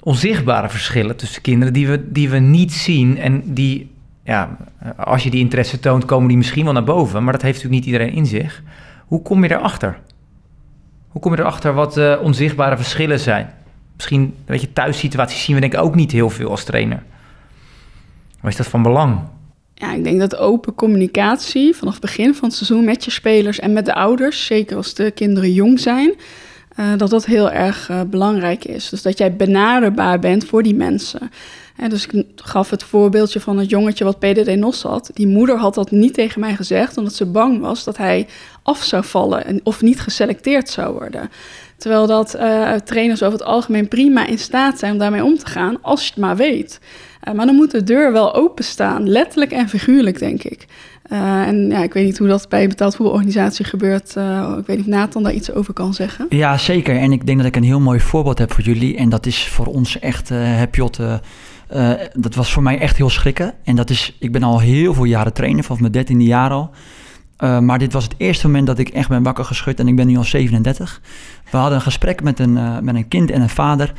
[0.00, 3.90] onzichtbare verschillen tussen kinderen die we, die we niet zien en die,
[4.22, 4.56] ja,
[4.96, 7.84] als je die interesse toont, komen die misschien wel naar boven, maar dat heeft natuurlijk
[7.84, 8.62] niet iedereen in zich.
[9.06, 9.98] Hoe kom je erachter?
[11.08, 13.50] Hoe kom je erachter wat onzichtbare verschillen zijn?
[13.96, 17.02] Misschien, weet je, thuissituaties zien we denk ik ook niet heel veel als trainer.
[18.40, 19.20] Maar is dat van belang?
[19.74, 23.58] Ja, ik denk dat open communicatie vanaf het begin van het seizoen met je spelers
[23.58, 26.14] en met de ouders, zeker als de kinderen jong zijn,
[26.80, 28.88] uh, dat dat heel erg uh, belangrijk is.
[28.88, 31.30] Dus dat jij benaderbaar bent voor die mensen.
[31.76, 35.10] En dus ik gaf het voorbeeldje van het jongetje wat PDD NOS had.
[35.14, 38.26] Die moeder had dat niet tegen mij gezegd, omdat ze bang was dat hij
[38.62, 41.30] af zou vallen en, of niet geselecteerd zou worden.
[41.76, 45.46] Terwijl dat uh, trainers over het algemeen prima in staat zijn om daarmee om te
[45.46, 46.80] gaan, als je het maar weet.
[47.28, 50.66] Uh, maar dan moet de deur wel openstaan, letterlijk en figuurlijk, denk ik.
[51.12, 54.14] Uh, en ja, ik weet niet hoe dat bij een betaald voetbalorganisatie gebeurt.
[54.18, 56.26] Uh, ik weet niet of Nathan daar iets over kan zeggen.
[56.28, 56.96] Ja, zeker.
[56.96, 58.96] En ik denk dat ik een heel mooi voorbeeld heb voor jullie.
[58.96, 61.00] En dat is voor ons echt, uh, heb Jot,
[62.12, 63.54] dat was voor mij echt heel schrikken.
[63.64, 66.70] En dat is, ik ben al heel veel jaren trainer, vanaf mijn dertiende jaar al.
[67.60, 70.06] Maar dit was het eerste moment dat ik echt ben wakker geschud en ik ben
[70.06, 71.00] nu al 37.
[71.50, 73.92] We hadden een gesprek met een, met een kind en een vader.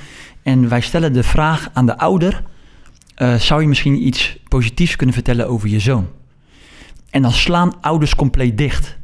[0.44, 2.44] En wij stellen de vraag aan de ouder:
[3.18, 6.08] uh, zou je misschien iets positiefs kunnen vertellen over je zoon?
[7.10, 8.98] En dan slaan ouders compleet dicht.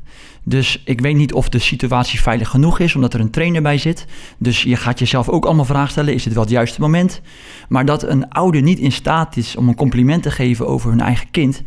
[0.43, 3.78] Dus ik weet niet of de situatie veilig genoeg is, omdat er een trainer bij
[3.78, 4.06] zit.
[4.38, 7.21] Dus je gaat jezelf ook allemaal vragen stellen: is dit wel het juiste moment?
[7.69, 11.02] Maar dat een ouder niet in staat is om een compliment te geven over hun
[11.02, 11.62] eigen kind,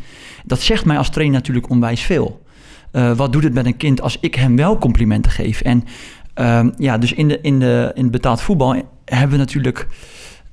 [0.45, 2.43] dat zegt mij als trainer natuurlijk onwijs veel.
[2.91, 5.61] Uh, wat doet het met een kind als ik hem wel complimenten geef?
[5.61, 5.83] En
[6.35, 8.73] uh, ja, dus in, de, in, de, in betaald voetbal
[9.05, 9.87] hebben we natuurlijk.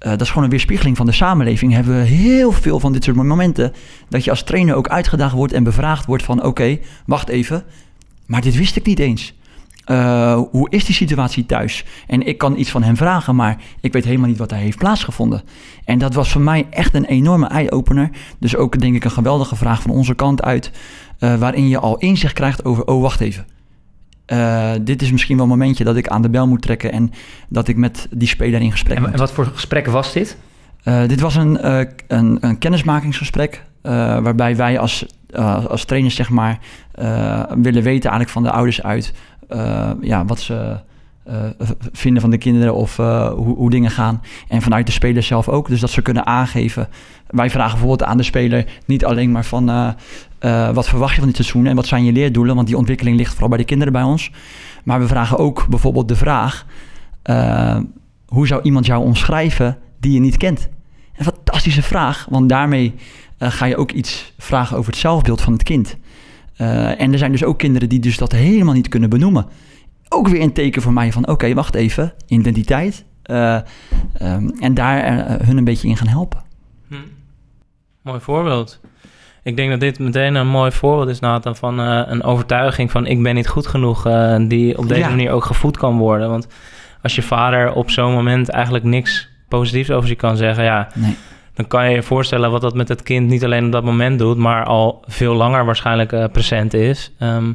[0.03, 1.73] Uh, dat is gewoon een weerspiegeling van de samenleving.
[1.73, 3.73] Hebben we heel veel van dit soort momenten.
[4.09, 7.65] Dat je als trainer ook uitgedaagd wordt en bevraagd wordt van: oké, wacht even.
[8.27, 9.35] Maar dit wist ik niet eens.
[9.91, 11.85] Uh, hoe is die situatie thuis?
[12.07, 14.79] En ik kan iets van hem vragen, maar ik weet helemaal niet wat daar heeft
[14.79, 15.43] plaatsgevonden.
[15.85, 18.11] En dat was voor mij echt een enorme eye-opener.
[18.39, 20.71] Dus ook denk ik een geweldige vraag van onze kant uit.
[21.19, 23.47] Uh, waarin je al inzicht krijgt over, oh wacht even.
[24.27, 27.11] Uh, dit is misschien wel een momentje dat ik aan de bel moet trekken en
[27.49, 29.13] dat ik met die speler in gesprek en, moet.
[29.13, 30.37] En wat voor gesprek was dit?
[30.85, 31.69] Uh, dit was een,
[32.07, 35.07] een, een, kennismakingsgesprek waarbij wij als,
[35.69, 36.59] als trainers zeg maar
[37.49, 39.13] willen weten eigenlijk van de ouders uit
[40.01, 40.81] ja, wat ze
[41.31, 41.37] uh,
[41.93, 44.23] vinden van de kinderen of uh, hoe, hoe, dingen gaan.
[44.49, 45.69] En vanuit de speler zelf ook.
[45.69, 46.89] Dus dat ze kunnen aangeven.
[47.27, 51.27] Wij vragen bijvoorbeeld aan de speler niet alleen maar van uh, wat verwacht je van
[51.27, 52.55] dit seizoen en wat zijn je leerdoelen.
[52.55, 54.31] Want die ontwikkeling ligt vooral bij de kinderen bij ons.
[54.85, 56.67] Maar we vragen ook bijvoorbeeld de vraag:
[58.27, 60.69] hoe zou iemand jou omschrijven die je niet kent?
[61.17, 62.95] Een fantastische vraag, want daarmee
[63.39, 65.97] ga je ook iets vragen over het zelfbeeld van het kind.
[66.57, 69.47] en er zijn dus ook kinderen die dus dat helemaal niet kunnen benoemen
[70.13, 73.05] ook weer een teken voor mij van: oké, wacht even, identiteit.
[73.27, 73.59] Uh,
[74.23, 76.43] um, en daar uh, hun een beetje in gaan helpen.
[76.89, 76.95] Hm.
[78.03, 78.81] Mooi voorbeeld.
[79.43, 83.07] Ik denk dat dit meteen een mooi voorbeeld is, Nathan, van uh, een overtuiging van
[83.07, 84.03] ik ben niet goed genoeg,
[84.49, 85.09] die op deze ja.
[85.09, 86.29] manier ook gevoed kan worden.
[86.29, 86.47] Want
[87.03, 91.17] als je vader op zo'n moment eigenlijk niks positiefs over je kan zeggen, ja, Nee.
[91.55, 94.19] dan kan je je voorstellen wat dat met het kind niet alleen op dat moment
[94.19, 97.13] doet, maar al veel langer waarschijnlijk eh, present is.
[97.19, 97.53] Ehm,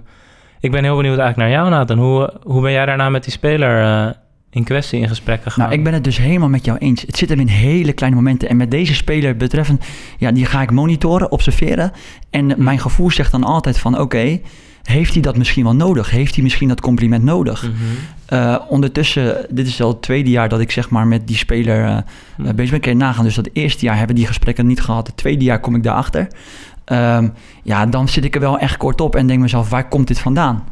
[0.60, 1.98] ik ben heel benieuwd eigenlijk naar jou, Nathan.
[1.98, 4.13] Hoe, hoe ben jij daarna met die speler eh,
[4.50, 5.63] in kwestie in gesprek gegaan?
[5.63, 7.02] Nou, ik ben het dus helemaal met jou eens.
[7.02, 8.50] Het zit hem in hele kleine momenten.
[8.50, 9.86] En met deze speler betreffend,
[10.17, 11.91] ja, die ga ik monitoren, observeren.
[12.30, 14.39] En mijn gevoel zegt dan altijd van, oké,
[14.84, 16.10] heeft hij dat misschien wel nodig?
[16.10, 17.63] Heeft hij misschien dat compliment nodig?
[17.63, 17.74] Mhm.
[18.26, 21.86] Eh, ondertussen, dit is al het tweede jaar dat ik zeg maar met die speler
[21.86, 22.80] eh, bezig ben.
[22.80, 25.08] Kun je nagaan, dus dat eerste jaar hebben die gesprekken niet gehad.
[25.08, 26.28] Het tweede jaar kom ik daarachter.
[26.88, 27.30] Ehm
[27.63, 30.19] ja, dan zit ik er wel echt kort op en denk mezelf, waar komt dit
[30.19, 30.63] vandaan?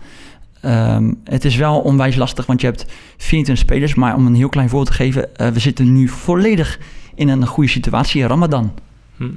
[0.62, 2.86] Ehm, het is wel onwijs lastig, want je hebt
[3.18, 3.96] 24 spelers.
[3.96, 6.80] Maar om een heel klein voorbeeld te geven, eh, we zitten nu volledig
[7.16, 8.72] in een goede situatie, Ramadan.
[9.18, 9.30] Hm.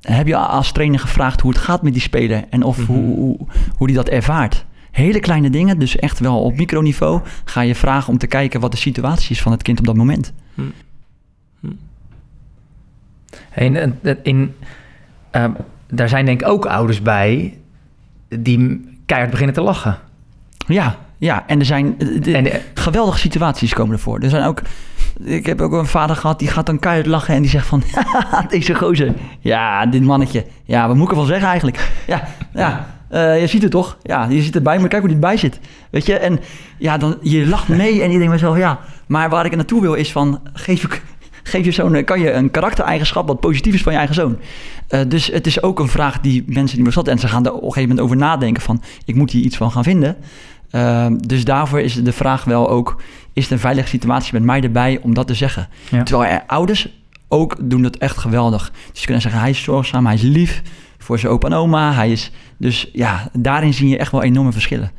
[0.00, 2.86] Heb je als trainer gevraagd hoe het gaat met die speler en of Mhm.
[2.92, 3.36] hoe, hoe,
[3.76, 4.64] hoe die dat ervaart?
[4.90, 8.70] Hele kleine dingen, dus echt wel op microniveau, ga je vragen om te kijken wat
[8.72, 10.32] de situatie is van het kind op dat moment.
[10.56, 10.72] En,
[13.50, 14.54] en- en- in,
[15.30, 15.50] ehm,
[15.90, 17.58] daar zijn denk ik ook ouders bij
[18.28, 19.98] die keihard beginnen te lachen.
[20.66, 24.18] Ja, ja, en er zijn eh, de- En, geweldige situaties komen ervoor.
[24.20, 24.62] Er zijn ook,
[25.22, 27.82] ik heb ook een vader gehad die gaat dan keihard lachen en die zegt van,
[28.48, 31.90] deze gozer, ja, dit mannetje, ja, wat moet ik ervan zeggen eigenlijk?
[32.06, 32.22] Ja,
[32.54, 33.96] ja, eh, je ziet het toch?
[34.02, 35.60] Ja, je zit erbij, maar kijk hoe die erbij zit.
[35.90, 36.40] Weet je, en
[36.78, 39.80] ja, dan, je lacht mee en je denkt mezelf, ja, maar waar ik er naartoe
[39.80, 40.88] wil is van, geef je,
[41.46, 44.38] geef je zoon, eh, kan je een karaktereigenschap wat positief is van je eigen zoon.
[44.88, 47.52] Eh, dus het is ook een vraag die mensen die zat en ze gaan er
[47.52, 50.16] op een gegeven moment over nadenken van, ik moet hier iets van gaan vinden.
[50.70, 53.02] Ehm, dus daarvoor is de vraag wel ook,
[53.32, 55.68] is het een veilige situatie met mij erbij om dat te zeggen?
[55.90, 56.02] Ja.
[56.02, 56.88] Terwijl er ouders
[57.28, 58.72] ook doen dat echt geweldig.
[58.92, 60.62] Dus je kunt zeggen, hij is zorgzaam, hij is lief
[60.98, 61.92] voor zijn opa en oma.
[61.92, 64.90] Hij is, dus ja, daarin zie je echt wel enorme verschillen.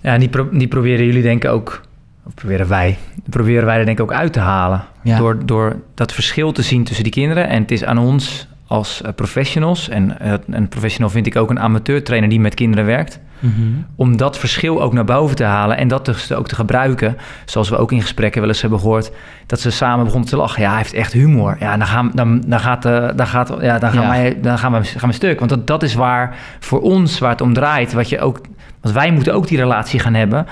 [0.00, 1.80] ja, en die, pro- die proberen jullie denk ik ook,
[2.26, 2.98] of proberen wij,
[3.30, 4.84] proberen wij er denk ik ook uit te halen.
[5.02, 5.18] Ja.
[5.18, 7.48] Door, door dat verschil te zien tussen die kinderen.
[7.48, 11.50] En het is aan ons als eh, professionals, en eh, een professional vind ik ook
[11.50, 13.62] een amateurtrainer die met kinderen werkt, Mhm.
[13.96, 17.16] om dat verschil ook naar boven te halen en dat dus ook te gebruiken.
[17.44, 19.10] Zoals we ook in gesprekken wel eens hebben gehoord,
[19.46, 20.62] dat ze samen begonnen te lachen.
[20.62, 21.56] Ja, hij heeft echt humor.
[21.60, 24.08] Ja, dan gaan, dan, dan gaat, eh, dan gaat, ja, dan gaan, Ja.
[24.08, 25.38] Wij, dan gaan, we, gaan we stuk.
[25.38, 27.92] Want dat, dat is waar voor ons, waar het om draait.
[27.92, 28.40] Wat je ook,
[28.80, 30.46] want wij moeten ook die relatie gaan hebben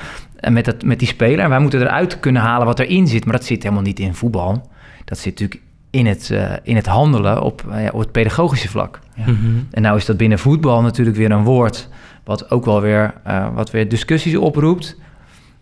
[0.51, 1.45] met, het, met die speler.
[1.45, 3.25] En wij moeten eruit kunnen halen wat erin zit.
[3.25, 4.71] Maar dat zit helemaal niet in voetbal.
[5.05, 8.69] Dat zit natuurlijk in het, eh, in het handelen op, eh, ja, op het pedagogische
[8.69, 9.01] vlak.
[9.15, 9.23] Ja.
[9.23, 9.47] Mhm.
[9.71, 11.89] En nou is dat binnen voetbal natuurlijk weer een woord
[12.25, 14.97] wat ook wel weer, eh, wat weer discussies oproept.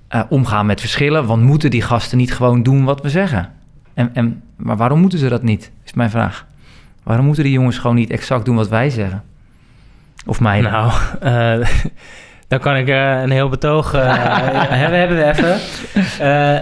[0.08, 3.52] Eh, omgaan met verschillen, want moeten die gasten niet gewoon doen wat we zeggen?
[3.94, 6.46] En, en, maar waarom moeten ze dat niet, is mijn vraag.
[7.02, 9.22] Waarom moeten die jongens gewoon niet exact doen wat wij zeggen?
[10.26, 10.60] Of mij?
[10.60, 11.68] Nou, eh,
[12.50, 14.02] dan kan ik eh, een heel betoog eh,
[14.82, 15.58] hebben, hebben we even.
[16.20, 16.60] Eh,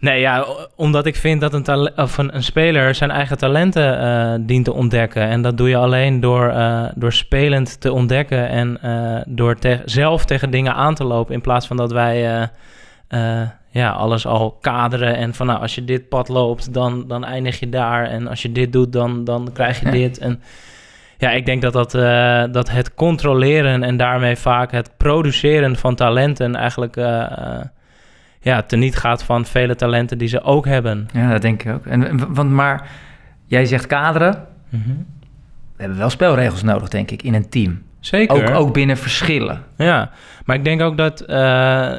[0.00, 0.46] nee, ja,
[0.76, 5.22] omdat ik vind dat een, of een, een speler zijn eigen talenten dient te ontdekken.
[5.22, 6.54] En dat doe je alleen door,
[6.94, 8.78] door spelend te ontdekken en
[9.28, 11.34] door te- zelf tegen dingen aan te lopen.
[11.34, 12.48] In plaats van dat wij
[13.70, 17.60] ja, alles al kaderen en van nou, als je dit pad loopt, dan, dan eindig
[17.60, 18.04] je daar.
[18.04, 20.18] En als je dit doet, dan, dan krijg je dit.
[20.18, 20.40] En
[21.18, 25.94] ja, ik denk dat, dat, eh, dat het controleren en daarmee vaak het produceren van
[25.94, 27.64] talenten eigenlijk eh eh,
[28.40, 31.08] ja, teniet gaat van vele talenten die ze ook hebben.
[31.12, 31.86] Ja, dat denk ik ook.
[31.86, 32.88] En, want, maar
[33.46, 34.46] jij zegt kaderen.
[35.76, 37.82] We hebben wel spelregels nodig, denk ik, in een team.
[38.00, 38.48] Zeker.
[38.50, 39.62] Ook, ook binnen verschillen.
[39.76, 40.10] Ja,
[40.44, 41.20] maar ik denk ook dat...
[41.20, 41.92] eh,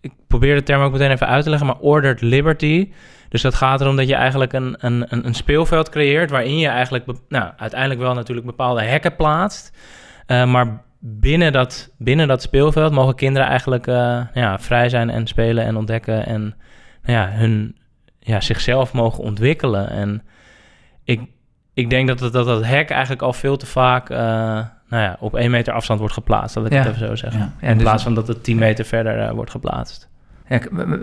[0.00, 2.88] ik probeer de term ook meteen even uit te leggen, maar ordered liberty.
[3.34, 6.30] Dus dat gaat erom dat je eigenlijk een, een, een, speelveld creëert...
[6.30, 9.76] waarin je eigenlijk nou, uiteindelijk wel natuurlijk bepaalde hekken plaatst.
[10.26, 15.26] Eh, maar binnen dat, binnen dat speelveld mogen kinderen eigenlijk eh, ja, vrij zijn en
[15.26, 16.26] spelen en ontdekken...
[16.26, 16.40] en
[17.02, 17.76] nou ja, hun,
[18.18, 19.88] ja, zichzelf mogen ontwikkelen.
[19.88, 20.22] En
[21.04, 21.20] ik,
[21.72, 24.10] ik denk dat, het, dat dat hek eigenlijk al veel te vaak...
[24.10, 24.18] eh,
[24.88, 26.78] nou ja, op één meter afstand wordt geplaatst, dat ik Ja.
[26.78, 27.32] het even zo zeg.
[27.32, 27.52] Ja.
[27.60, 30.08] Ja, In dus- plaats van dat het 10 meter verder wordt geplaatst.
[30.48, 30.60] Ja,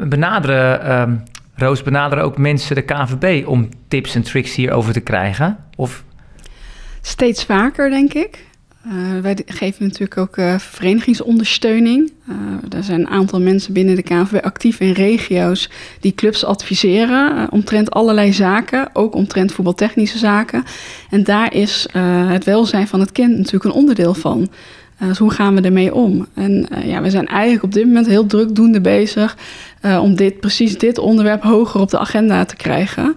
[0.07, 1.15] benaderen, ehm,
[1.55, 5.57] Roos, benaderen ook mensen de KVB om tips en tricks hierover te krijgen?
[5.75, 6.03] Of
[7.01, 8.49] Steeds vaker, denk ik.
[8.85, 12.11] Eh, wij geven natuurlijk ook eh, verenigingsondersteuning.
[12.27, 17.51] Eh, er zijn een aantal mensen binnen de KNVB actief in regio's die clubs adviseren
[17.51, 20.63] omtrent allerlei zaken, ook omtrent voetbaltechnische zaken.
[21.09, 21.87] En daar is
[22.27, 24.49] het welzijn van het kind natuurlijk een onderdeel van.
[24.99, 26.27] Dus hoe gaan we ermee om?
[26.33, 29.37] En ja, we zijn eigenlijk op dit moment heel drukdoende bezig
[29.81, 33.15] eh, om dit, precies dit onderwerp hoger op de agenda te krijgen.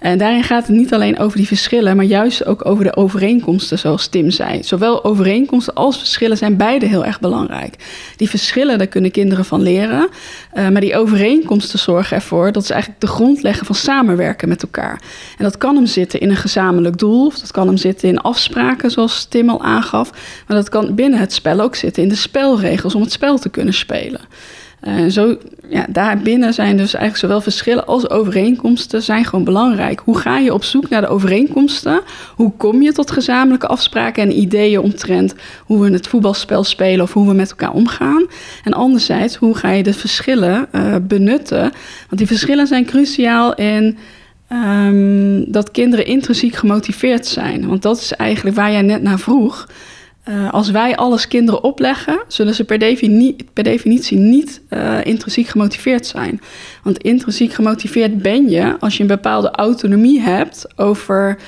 [0.00, 3.78] En daarin gaat het niet alleen over die verschillen, maar juist ook over de overeenkomsten,
[3.78, 4.62] zoals Tim zei.
[4.62, 7.74] Zowel overeenkomsten als verschillen zijn beide heel erg belangrijk.
[8.16, 10.08] Die verschillen, daar kunnen kinderen van leren.
[10.54, 14.62] Uh, maar die overeenkomsten zorgen ervoor dat ze eigenlijk de grond leggen van samenwerken met
[14.62, 15.02] elkaar.
[15.38, 18.20] En dat kan hem zitten in een gezamenlijk doel, of dat kan hem zitten in
[18.20, 20.10] afspraken, zoals Tim al aangaf.
[20.46, 23.48] Maar dat kan binnen het spel ook zitten in de spelregels om het spel te
[23.48, 24.20] kunnen spelen.
[24.86, 25.36] En uh, zo,
[25.68, 30.00] ja, daarbinnen zijn dus eigenlijk zowel verschillen als overeenkomsten zijn gewoon belangrijk.
[30.04, 32.00] Hoe ga je op zoek naar de overeenkomsten?
[32.34, 37.12] Hoe kom je tot gezamenlijke afspraken en ideeën omtrent hoe we het voetbalspel spelen of
[37.12, 38.26] hoe we met elkaar omgaan?
[38.64, 41.60] En anderzijds, hoe ga je de verschillen uh, benutten?
[42.08, 43.98] Want die verschillen zijn cruciaal in
[44.52, 47.68] um, dat kinderen intrinsiek gemotiveerd zijn.
[47.68, 49.66] Want dat is eigenlijk waar jij net naar vroeg.
[50.28, 52.78] Uh, als wij alles kinderen opleggen, zullen ze per,
[53.52, 56.40] per definitie niet uh, intrinsiek gemotiveerd zijn.
[56.82, 61.38] Want intrinsiek gemotiveerd ben je als je een bepaalde autonomie hebt over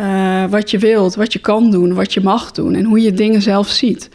[0.00, 3.12] uh, wat je wilt, wat je kan doen, wat je mag doen en hoe je
[3.12, 4.08] dingen zelf ziet.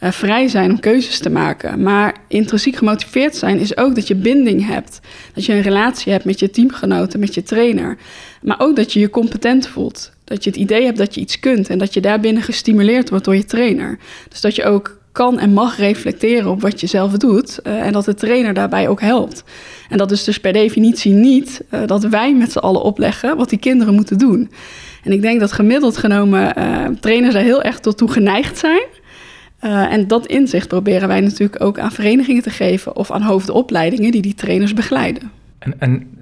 [0.00, 1.82] vrij zijn om keuzes te maken.
[1.82, 5.00] Maar intrinsiek gemotiveerd zijn is ook dat je binding hebt.
[5.34, 7.96] Dat je een relatie hebt met je teamgenoten, met je trainer.
[8.42, 10.12] Maar ook dat je je competent voelt.
[10.32, 13.24] Dat je het idee hebt dat je iets kunt en dat je daarbinnen gestimuleerd wordt
[13.24, 13.98] door je trainer.
[14.28, 17.92] Dus dat je ook kan en mag reflecteren op wat je zelf doet uh, en
[17.92, 19.44] dat de trainer daarbij ook helpt.
[19.88, 23.48] En dat is dus per definitie niet uh, dat wij met z'n allen opleggen wat
[23.48, 24.50] die kinderen moeten doen.
[25.04, 28.86] En ik denk dat gemiddeld genomen uh, trainers daar heel erg tot toe geneigd zijn.
[29.90, 34.22] en dat inzicht proberen wij natuurlijk ook aan verenigingen te geven of aan hoofdopleidingen die
[34.22, 35.30] die trainers begeleiden.
[35.58, 36.18] En, en,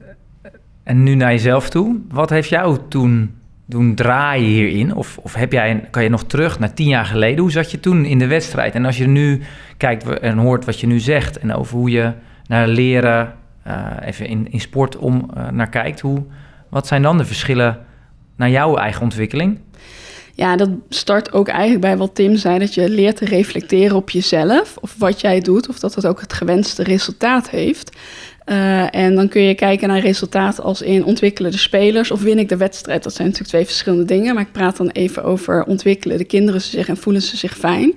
[0.82, 3.38] en nu naar jezelf toe, wat heeft jou toen
[3.70, 4.94] doen draaien hierin?
[4.94, 7.38] Of, of heb jij, kan je nog terug naar tien jaar geleden?
[7.38, 8.74] Hoe zat je toen in de wedstrijd?
[8.74, 9.42] En als je nu
[9.76, 12.12] kijkt en hoort wat je nu zegt en over hoe je
[12.46, 13.34] naar leren,
[13.66, 16.22] uh, even in, in sport om uh, naar kijkt, hoe,
[16.68, 17.78] wat zijn dan de verschillen
[18.36, 19.58] naar jouw eigen ontwikkeling?
[20.34, 24.10] Ja, dat start ook eigenlijk bij wat Tim zei, dat je leert te reflecteren op
[24.10, 27.96] jezelf, of wat jij doet, of dat het ook het gewenste resultaat heeft.
[28.50, 32.38] Uh, en dan kun je kijken naar resultaten als in ontwikkelen de spelers of win
[32.38, 33.02] ik de wedstrijd.
[33.02, 36.60] Dat zijn natuurlijk twee verschillende dingen, maar ik praat dan even over ontwikkelen de kinderen
[36.60, 37.94] zich en voelen ze zich fijn.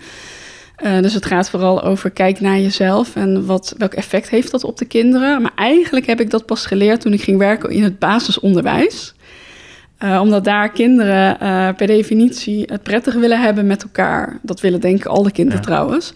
[0.84, 4.64] Uh, dus het gaat vooral over kijk naar jezelf en wat, welk effect heeft dat
[4.64, 5.42] op de kinderen.
[5.42, 9.14] Maar eigenlijk heb ik dat pas geleerd toen ik ging werken in het basisonderwijs.
[10.00, 11.38] Uh, omdat daar kinderen
[11.76, 14.40] per definitie het prettig willen hebben met elkaar.
[14.42, 15.66] Dat willen denk ik alle kinderen ja.
[15.66, 16.14] trouwens.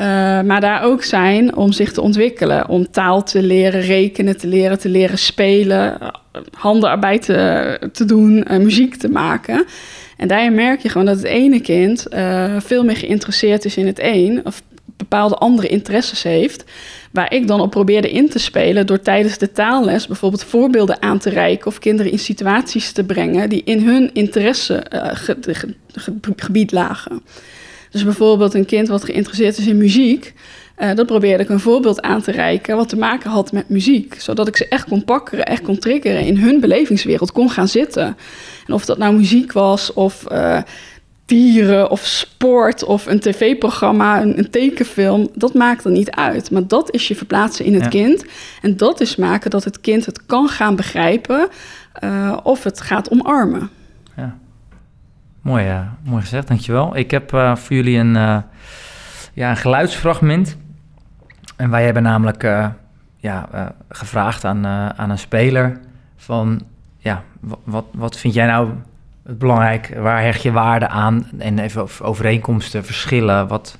[0.00, 0.06] Uh,
[0.42, 2.68] maar daar ook zijn om zich te ontwikkelen.
[2.68, 5.98] Om taal te leren, rekenen te leren, te leren spelen,
[6.50, 9.64] handenarbeid te, te doen, muziek te maken.
[10.16, 12.06] En daarin merk je gewoon dat het ene kind
[12.58, 14.62] veel meer geïnteresseerd is in het een, of
[14.98, 16.64] bepaalde andere interesses heeft.
[17.12, 21.18] Waar ik dan op probeerde in te spelen door tijdens de taalles bijvoorbeeld voorbeelden aan
[21.18, 27.22] te reiken of kinderen in situaties te brengen die in hun interessegebied lagen.
[27.90, 30.34] Dus bijvoorbeeld een kind wat geïnteresseerd is in muziek,
[30.78, 34.16] uh, dat probeerde ik een voorbeeld aan te reiken wat te maken had met muziek.
[34.20, 38.16] Zodat ik ze echt kon pakkeren, echt kon triggeren, in hun belevingswereld kon gaan zitten.
[38.66, 40.60] En of dat nou muziek was of uh,
[41.26, 46.50] dieren of sport of een tv-programma, een, een, tekenfilm, dat maakt er niet uit.
[46.50, 47.88] Maar dat is je verplaatsen in het ja.
[47.88, 48.24] kind.
[48.62, 51.48] En dat is maken dat het kind het kan gaan begrijpen
[52.04, 53.70] uh, of het gaat omarmen.
[55.48, 56.96] Mooi, uh, mooi gezegd, dankjewel.
[56.96, 58.12] Ik heb uh, voor jullie een,
[59.32, 60.56] ja, een geluidsfragment.
[61.56, 62.42] En wij hebben namelijk
[63.16, 63.48] ja,
[63.88, 65.80] gevraagd aan, aan een speler
[66.16, 66.62] van...
[66.98, 67.22] Ja,
[67.64, 68.70] wat, wat vind jij nou
[69.26, 69.94] het belangrijk?
[69.98, 71.28] Waar hecht je waarde aan?
[71.38, 73.48] En even over overeenkomsten, verschillen.
[73.48, 73.78] Wat,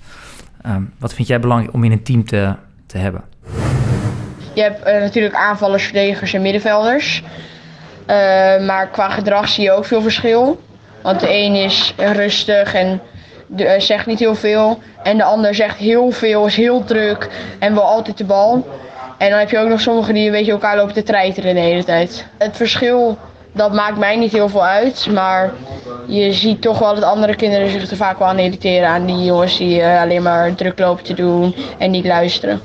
[0.66, 2.54] um, wat vind jij belangrijk om in een team te,
[2.87, 3.22] te hebben?
[4.54, 7.22] Je hebt natuurlijk aanvallers, verdedigers en middenvelders.
[8.66, 10.66] Maar qua gedrag zie je ook veel verschil.
[11.02, 13.00] Want de een is rustig en
[13.46, 14.78] de, uh, zegt niet heel veel.
[15.02, 18.66] En de ander zegt heel veel, is heel druk en wil altijd de bal.
[19.18, 21.61] En dan heb je ook nog sommigen die een beetje elkaar lopen te treiteren de
[21.61, 22.26] hele tijd.
[22.38, 23.18] Het verschil
[23.58, 25.06] dat maakt mij niet heel veel uit.
[25.12, 25.52] Maar
[26.06, 29.24] je ziet toch wel dat andere kinderen zich er vaak wel aan irriteren aan die
[29.24, 32.62] jongens die uh, alleen maar druk lopen te doen en niet luisteren.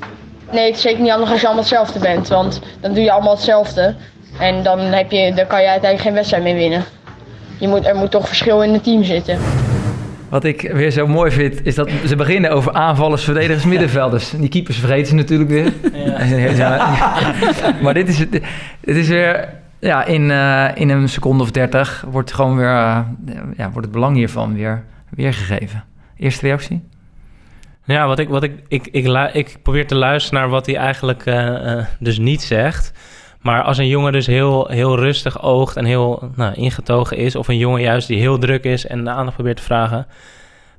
[0.50, 3.12] Nee, het is zeker niet handig als je allemaal hetzelfde bent, want dan doe je
[3.12, 3.94] allemaal hetzelfde.
[4.38, 6.84] En dan, heb je, dan kan je uiteindelijk geen wedstrijd meer winnen.
[7.64, 9.38] Je moet, er moet toch verschil in het team zitten.
[10.28, 14.30] Wat ik weer zo mooi vind, is dat ze beginnen over aanvallers, verdedigers, middenvelders.
[14.30, 15.72] Die keepers vergeten ze natuurlijk weer.
[16.56, 16.94] Ja.
[17.82, 18.16] maar dit is,
[18.80, 22.98] dit is weer ja, in, uh, in een seconde of dertig wordt, gewoon weer, uh,
[23.56, 25.84] ja, wordt het belang hiervan weer weergegeven.
[26.16, 26.82] Eerste reactie?
[27.84, 28.86] Ja, wat ik, wat ik, ik,
[29.32, 32.92] ik, probeer te luisteren naar wat hij eigenlijk eh, eh, dus niet zegt.
[33.44, 37.36] Maar als een jongen dus heel, heel rustig oogt en heel nou, ingetogen is...
[37.36, 40.06] of een jongen juist die heel druk is en de aandacht probeert te vragen...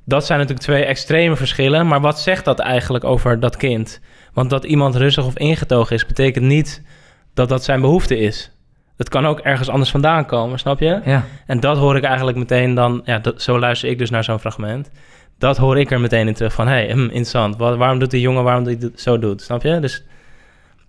[0.04, 1.86] dat zijn natuurlijk twee extreme verschillen.
[1.86, 4.00] Maar wat zegt dat eigenlijk over dat kind?
[4.32, 6.06] Want dat iemand rustig of ingetogen is...
[6.06, 6.82] betekent niet
[7.34, 8.50] dat dat zijn behoefte is.
[8.96, 11.00] Het kan ook ergens anders vandaan komen, snap je?
[11.04, 11.24] Ja.
[11.46, 13.02] En dat hoor ik eigenlijk meteen dan...
[13.04, 14.90] Ja, dat, zo luister ik dus naar zo'n fragment.
[15.38, 16.66] Dat hoor ik er meteen in terug van...
[16.66, 17.56] hé, hey, hm, interessant.
[17.56, 19.42] Wa- waarom doet die jongen waarom hij dit zo doet?
[19.42, 19.80] Snap je?
[19.80, 20.04] Dus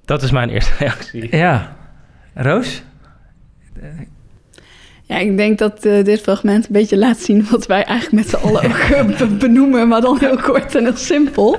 [0.07, 1.35] dat is mijn eerste reactie.
[1.37, 1.75] Ja.
[2.33, 2.81] Roos?
[5.03, 8.29] Ja, ik denk dat eh, dit fragment een beetje laat zien wat wij eigenlijk met
[8.29, 11.57] z'n allen ook eh, be- benoemen, maar dan heel kort en heel simpel.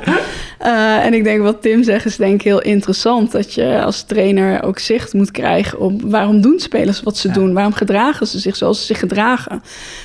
[0.58, 4.02] Eh, en ik denk wat Tim zegt is denk ik heel interessant, dat je als
[4.02, 7.34] trainer ook zicht moet krijgen op waarom doen spelers wat ze Ja.
[7.34, 9.62] doen, waarom gedragen ze zich zoals ze zich gedragen.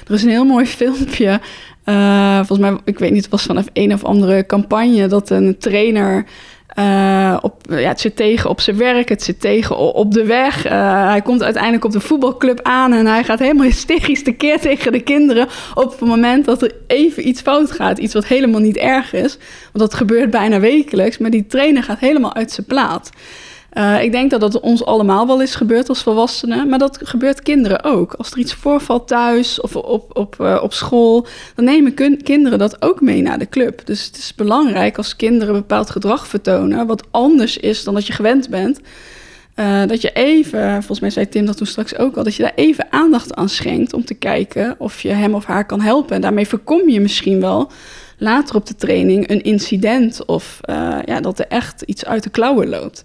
[0.07, 1.39] Er is een heel mooi filmpje,
[1.83, 5.57] eh, volgens mij, ik weet niet, het was vanaf een of andere campagne, dat een
[5.57, 6.25] trainer
[6.73, 10.65] eh, op, ja, het zit tegen op zijn werk, het zit tegen op de weg.
[10.65, 14.91] Eh, hij komt uiteindelijk op de voetbalclub aan en hij gaat helemaal hysterisch tekeer tegen
[14.91, 17.97] de kinderen op het moment dat er even iets fout gaat.
[17.97, 19.37] Iets wat helemaal niet erg is,
[19.71, 23.09] want dat gebeurt bijna wekelijks, maar die trainer gaat helemaal uit zijn plaat.
[23.73, 27.41] Eh, ik denk dat dat ons allemaal wel eens gebeurt als volwassenen, maar dat gebeurt
[27.41, 28.13] kinderen ook.
[28.13, 31.93] Als er iets voorvalt thuis of op, op, eh, op school, dan nemen
[32.23, 33.85] kinderen dat ook mee naar de club.
[33.85, 38.13] Dus het is belangrijk als kinderen bepaald gedrag vertonen, wat anders is dan dat je
[38.13, 38.79] gewend bent.
[39.55, 42.43] eh, dat je even, volgens mij zei Tim dat toen straks ook al, dat je
[42.43, 46.15] daar even aandacht aan schenkt om te kijken of je hem of haar kan helpen.
[46.15, 47.71] En daarmee voorkom je misschien wel
[48.17, 50.59] later op de training een incident of
[51.05, 53.03] ja, dat er echt iets uit de klauwen loopt.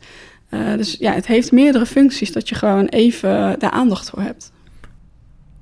[0.48, 4.52] Eh, dus ja, het heeft meerdere functies dat je gewoon even daar aandacht voor hebt.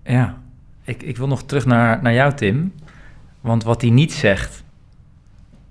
[0.05, 0.35] Ja.
[0.85, 2.73] Ik, ik wil nog terug naar, naar jou, Tim.
[3.41, 4.63] Want wat hij niet zegt,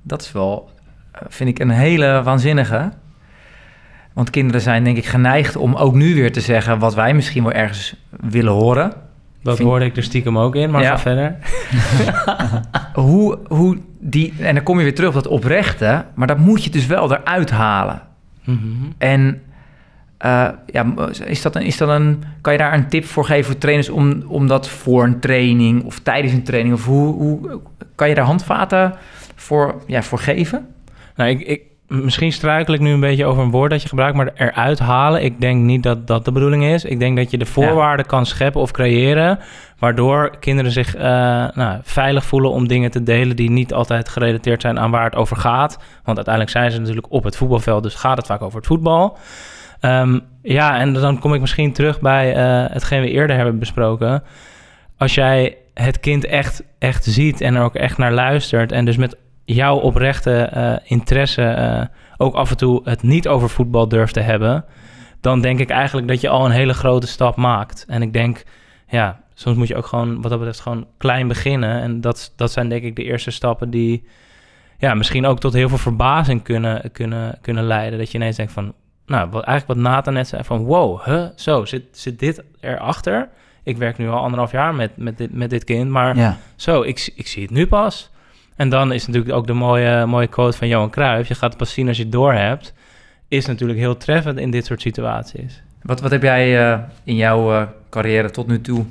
[0.01, 0.70] dat is wel,
[1.11, 2.91] eh, vind ik, een hele waanzinnige.
[4.13, 7.43] Want kinderen zijn denk ik geneigd om ook nu weer te zeggen wat wij misschien
[7.43, 8.93] wel ergens willen horen.
[9.41, 10.89] Dat vind- hoorde ik er stiekem ook in, maar Ja.
[10.89, 11.36] ga verder.
[12.93, 16.63] Hoe, hoe die, en dan kom je weer terug op dat oprechte, maar dat moet
[16.63, 18.01] je dus wel eruit halen.
[18.46, 18.91] Mhm.
[18.98, 19.41] En
[20.18, 20.93] eh, ja,
[21.26, 23.89] is dat een, is dat een, kan je daar een tip voor geven voor trainers
[23.89, 26.74] om, om dat voor een training of tijdens een training?
[26.76, 27.62] Of hoe, hoe
[27.96, 28.93] kan je daar handvaten
[29.36, 30.68] voor, ja, voor geven?
[31.16, 34.17] Nou, ik, ik, misschien struikel ik nu een beetje over een woord dat je gebruikt,
[34.17, 35.23] maar eruit halen.
[35.23, 36.86] Ik denk niet dat dat de bedoeling is.
[36.86, 39.39] Ik denk dat je de voorwaarden kan scheppen of creëren,
[39.79, 41.03] waardoor kinderen zich eh,
[41.53, 45.15] nou, veilig voelen om dingen te delen die niet altijd gerelateerd zijn aan waar het
[45.15, 45.79] over gaat.
[46.03, 49.17] Want uiteindelijk zijn ze natuurlijk op het voetbalveld, dus gaat het vaak over het voetbal.
[49.79, 54.23] Ehm, ja, en dan kom ik misschien terug bij eh, hetgeen we eerder hebben besproken.
[54.97, 58.97] Als jij het kind echt, echt ziet en er ook echt naar luistert en dus
[58.97, 61.82] met jouw oprechte eh, interesse eh,
[62.18, 64.66] ook af en toe het niet over voetbal durft te hebben,
[65.22, 67.86] dan denk ik eigenlijk dat je al een hele grote stap maakt.
[67.88, 68.43] En ik denk,
[68.88, 71.82] ja, soms moet je ook gewoon, wat dat betreft, gewoon klein beginnen.
[71.82, 74.04] En dat, dat zijn denk ik de eerste stappen die,
[74.78, 78.00] ja, misschien ook tot heel veel verbazing kunnen, kunnen, kunnen leiden.
[78.00, 78.74] Dat je ineens denkt van,
[79.06, 83.30] nou, wat, eigenlijk wat Nathan net zei, van wow, huh, zo, zit, zit dit erachter?
[83.64, 86.38] Ik werk nu al anderhalf jaar met, met, dit, met dit kind, maar Ja.
[86.56, 88.10] zo, ik, ik zie het nu pas.
[88.56, 91.28] En dan is natuurlijk ook de mooie, mooie quote van Johan Cruijff...
[91.28, 92.74] je gaat pas zien als je het door hebt...
[93.28, 95.64] is natuurlijk heel treffend in dit soort situaties.
[95.82, 98.86] Wat, wat heb jij eh, in jouw eh, carrière tot nu toe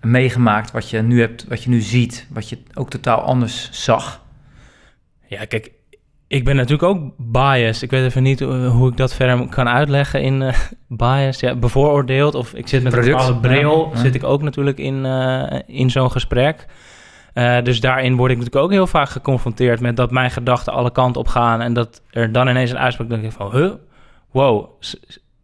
[0.00, 4.20] meegemaakt, wat je nu hebt, wat je nu ziet, wat je ook totaal anders zag?
[5.26, 5.70] Ja, kijk,
[6.26, 7.82] ik ben natuurlijk ook biased.
[7.82, 10.58] Ik weet even niet eh, hoe ik dat verder kan uitleggen in eh
[10.88, 11.40] biased.
[11.40, 13.90] Ja, bevooroordeeld of ik zit met een Product, bepaalde bril...
[13.94, 15.04] ja, zit ik ook natuurlijk in,
[15.66, 16.66] in zo'n gesprek...
[17.32, 20.90] Eh, dus daarin word ik natuurlijk ook heel vaak geconfronteerd met dat mijn gedachten alle
[20.92, 23.72] kanten op gaan en dat er dan ineens een uitspraak denk ik van, huh,
[24.30, 24.66] wow,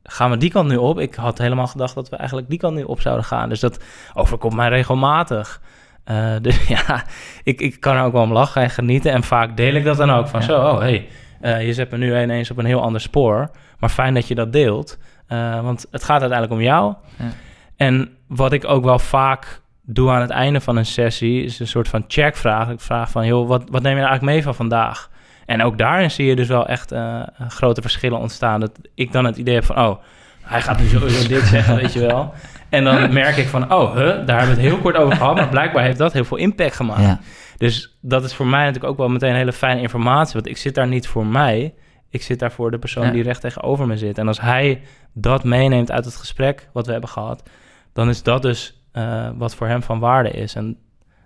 [0.03, 0.99] gaan we die kant nu op?
[0.99, 3.49] Ik had helemaal gedacht dat we eigenlijk die kant nu op zouden gaan.
[3.49, 3.85] Dus dat
[4.15, 5.61] overkomt mij regelmatig.
[6.05, 7.05] Eh, dus ja,
[7.43, 9.97] ik, ik kan er ook wel om lachen en genieten en vaak deel ik dat
[9.97, 10.47] dan ook van, Ja.
[10.47, 11.09] zo, oh hey,
[11.41, 14.35] eh, je zet me nu ineens op een heel ander spoor, maar fijn dat je
[14.35, 14.99] dat deelt,
[15.63, 16.95] want het gaat uiteindelijk om jou.
[17.17, 17.25] Ja.
[17.77, 19.61] En wat ik ook wel vaak
[19.91, 22.69] doe aan het einde van een sessie, is een soort van checkvraag.
[22.69, 25.11] Ik vraag van, joh, wat, wat neem je nou eigenlijk mee van vandaag?
[25.47, 28.61] En ook daarin zie je dus wel echt eh, grote verschillen ontstaan.
[28.61, 29.99] Dat ik dan het idee heb van, oh,
[30.41, 32.33] hij gaat nu sowieso dit zeggen, weet je wel.
[32.69, 35.37] En dan merk ik van, oh, huh, daar hebben we het heel kort over gehad,
[35.37, 37.01] maar blijkbaar heeft dat heel veel impact gemaakt.
[37.03, 37.21] Ja.
[37.57, 40.75] Dus dat is voor mij natuurlijk ook wel meteen hele fijne informatie, want ik zit
[40.75, 41.75] daar niet voor mij.
[42.11, 43.11] Ik zit daar voor de persoon Ja.
[43.11, 44.19] die recht tegenover me zit.
[44.19, 44.81] En als hij
[45.13, 47.43] dat meeneemt uit het gesprek wat we hebben gehad,
[47.93, 50.55] dan is dat dus eh, wat voor hem van waarde is.
[50.55, 50.77] En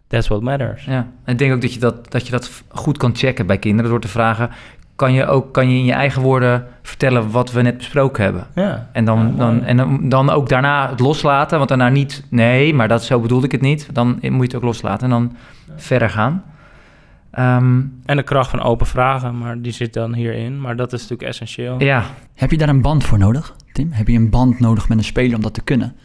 [0.07, 0.85] that's what matters.
[0.85, 3.59] Ja, en ik denk ook dat je dat, dat je dat goed kan checken bij
[3.59, 4.51] kinderen door te vragen...
[4.97, 8.47] kan je ook kan je in je eigen woorden vertellen wat we net besproken hebben?
[8.55, 8.89] Ja.
[8.93, 12.25] En dan, dan, en dan, dan ook daarna het loslaten, want daarna niet...
[12.31, 13.89] nee, maar dat, zo bedoelde ik het niet.
[13.95, 15.37] Dan moet je het ook loslaten en dan
[15.77, 16.43] verder gaan.
[17.31, 20.61] Ehm, En de kracht van open vragen, maar die zit dan hierin.
[20.61, 21.81] Maar dat is natuurlijk essentieel.
[21.83, 22.03] ja,
[22.35, 23.93] Heb je daar een band voor nodig, Tim?
[23.93, 25.97] Heb je een band nodig met een speler om dat te kunnen?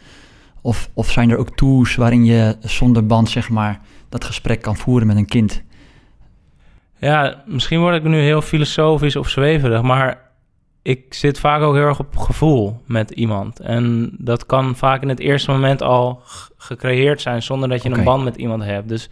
[0.62, 4.76] Of, of zijn er ook tools waarin je zonder band, zeg maar, dat gesprek kan
[4.76, 5.62] voeren met een kind?
[6.98, 10.30] Ja, misschien word ik nu heel filosofisch of zweverig, maar
[10.82, 13.60] ik zit vaak ook heel erg op gevoel met iemand.
[13.60, 16.22] En dat kan vaak in het eerste moment al
[16.56, 18.88] gecreëerd zijn zonder dat je een band met iemand hebt.
[18.88, 19.10] Dus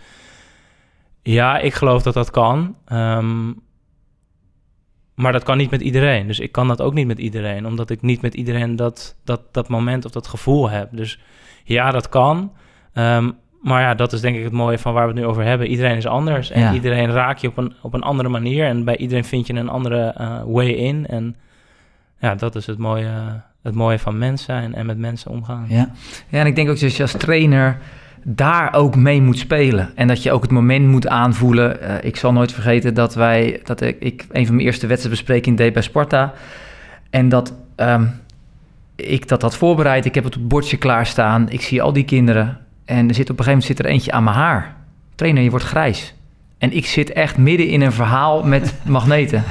[1.22, 2.76] ja, ik geloof dat dat kan.
[2.84, 3.52] Ehm,
[5.16, 6.26] maar dat kan niet met iedereen.
[6.26, 9.40] Dus ik kan dat ook niet met iedereen, omdat ik niet met iedereen dat, dat,
[9.52, 10.88] dat moment of dat gevoel heb.
[10.92, 11.20] Dus
[11.64, 12.52] ja, dat kan.
[12.92, 13.30] Ehm,
[13.62, 15.66] maar ja, dat is denk ik het mooie van waar we het nu over hebben.
[15.66, 16.72] Iedereen is anders en Ja.
[16.72, 18.66] iedereen raak je op een, op een andere manier.
[18.66, 21.06] En bij iedereen vind je een andere eh, way in.
[21.06, 21.36] En
[22.20, 25.66] ja, dat is het mooie, het mooie van mens zijn en met mensen omgaan.
[25.68, 25.90] Ja,
[26.28, 27.78] Ja, en ik denk ook dat je als trainer
[28.28, 29.90] daar ook mee moet spelen.
[29.94, 31.80] En dat je ook het moment moet aanvoelen.
[31.80, 35.58] Eh, ik zal nooit vergeten dat wij, dat ik, ik een van mijn eerste wedstrijdbesprekingen
[35.58, 36.32] deed bij Sparta.
[37.10, 38.06] En dat ehm,
[38.96, 40.04] ik dat had voorbereid.
[40.04, 41.50] Ik heb het op het bordje klaarstaan.
[41.50, 42.58] Ik zie al die kinderen.
[42.84, 44.76] En er zit op een gegeven moment zit er eentje aan mijn haar.
[45.14, 46.14] Trainer, je wordt grijs.
[46.58, 49.44] En ik zit echt midden in een verhaal met magneten.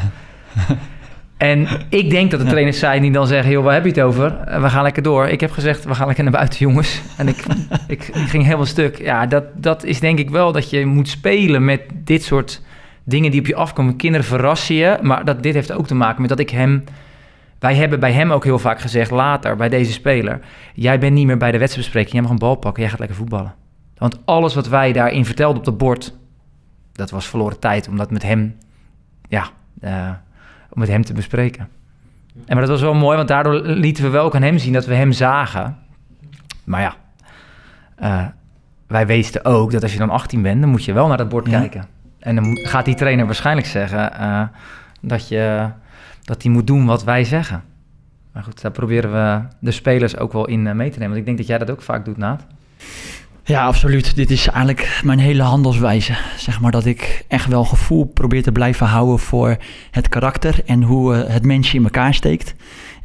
[1.38, 3.52] En ik denk dat de trainers zijn die dan zeggen...
[3.52, 4.38] joh, waar heb je het over?
[4.38, 5.28] Eh, We gaan lekker door.
[5.28, 7.02] Ik heb gezegd, we gaan lekker naar buiten, jongens.
[7.18, 7.46] En ik,
[7.88, 9.02] ik, ging helemaal stuk.
[9.02, 12.62] Ja, dat, dat is denk ik wel dat je moet spelen met dit soort
[13.04, 13.96] dingen die op je afkomen.
[13.96, 16.84] Kinderen verrassen je, maar dat, dit heeft ook te maken met dat ik hem...
[17.60, 20.40] Wij hebben bij hem ook heel vaak gezegd, later, bij deze speler...
[20.74, 23.18] jij bent niet meer bij de wedstrijdbespreking, jij mag een bal pakken, jij gaat lekker
[23.18, 23.54] voetballen.
[23.98, 26.14] Want alles wat wij daarin vertelden op het bord...
[26.92, 28.56] dat was verloren tijd, om dat met hem...
[29.30, 29.50] ja,
[29.82, 30.10] eh,
[30.76, 31.68] om met hem te bespreken.
[32.36, 34.74] En maar dat was wel mooi, want daardoor lieten we wel ook aan hem zien
[34.74, 35.78] dat we hem zagen.
[36.64, 36.96] Maar ja,
[37.96, 38.26] eh,
[38.88, 41.30] wij wisten ook dat als je dan 18 bent, dan moet je wel naar dat
[41.30, 41.60] bord Ja.
[41.60, 41.86] kijken.
[42.20, 44.42] En dan gaat die trainer waarschijnlijk zeggen eh,
[45.02, 45.70] dat je
[46.24, 47.64] dat hij moet doen wat wij zeggen.
[48.32, 51.08] Maar goed, daar proberen we de spelers ook wel in eh, mee te nemen.
[51.16, 52.46] Want ik denk dat jij dat ook vaak doet, Naat.
[53.48, 54.16] Ja, absoluut.
[54.16, 56.18] Dit is eigenlijk mijn hele handelswijze.
[56.38, 59.58] Zeg maar dat ik echt wel gevoel probeer te blijven houden voor
[59.92, 62.56] het karakter en hoe eh, het mensje in elkaar steekt.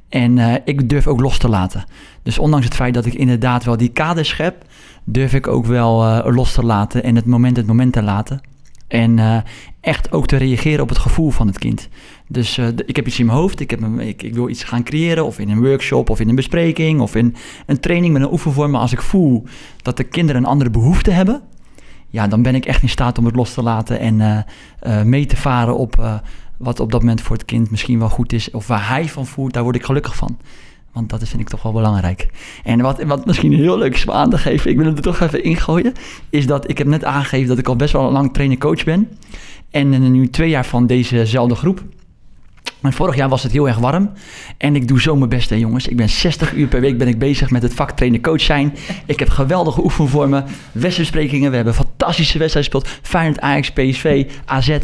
[0.09, 1.85] En eh, ik durf ook los te laten.
[2.23, 4.65] Dus ondanks het feit dat ik inderdaad wel die kaders heb,
[5.05, 8.41] durf ik ook wel eh, los te laten en het moment het moment te laten.
[8.89, 9.45] En
[9.81, 11.89] echt ook te reageren op het gevoel van het kind.
[12.33, 14.83] Dus eh, ik heb iets in mijn hoofd, ik, heb een, ik, wil iets gaan
[14.83, 18.33] creëren, of in een workshop, of in een bespreking, of in een training met een
[18.33, 18.71] oefenvorm.
[18.71, 19.45] Maar als ik voel
[19.83, 21.43] dat de kinderen een andere behoefte hebben,
[22.09, 24.39] ja, dan ben ik echt in staat om het los te laten en eh,
[24.81, 26.21] eh, mee te varen op
[26.57, 29.27] wat op dat moment voor het kind misschien wel goed is, of waar hij van
[29.27, 30.39] voelt, daar word ik gelukkig van.
[30.93, 32.29] Want dat vind ik toch wel belangrijk.
[32.65, 35.03] En wat, wat misschien heel leuk is om aan te geven, ik wil het er
[35.03, 35.93] toch even ingooien,
[36.29, 39.09] is dat ik heb net aangegeven dat ik al best wel lang trainer-coach ben.
[39.71, 41.83] En nu twee jaar van dezezelfde groep.
[42.83, 44.11] En vorig jaar was het heel erg warm.
[44.59, 45.89] En ik doe zo mijn best, hè, jongens.
[45.89, 48.75] Ik ben 60 uur per week ben ik bezig met het vak trainer coach zijn.
[49.07, 51.51] Ik heb geweldige oefenvormen, wedstrijdbesprekingen.
[51.51, 52.99] We hebben fantastische wedstrijden gespeeld.
[53.03, 54.79] Feyenoord, Ajax, PSV, AZ.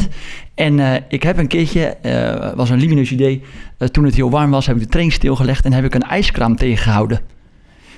[0.55, 3.42] En eh, ik heb een keertje, eh was een lumineus idee.
[3.78, 6.03] eh, toen het heel warm was, heb ik de training stilgelegd en heb ik een
[6.03, 7.20] ijskraam tegengehouden.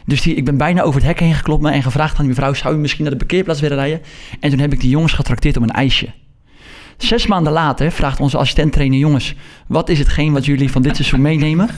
[0.07, 2.55] Dus die, ik ben bijna over het hek heen geklopt en gevraagd aan mevrouw...
[2.55, 4.01] zou u misschien naar de parkeerplaats willen rijden?
[4.40, 6.09] En toen heb ik die jongens getrakteerd op een ijsje.
[6.99, 8.99] Zes maanden later vraagt onze assistent-trainer...
[8.99, 9.34] jongens,
[9.66, 11.68] wat is hetgeen wat jullie van dit seizoen meenemen?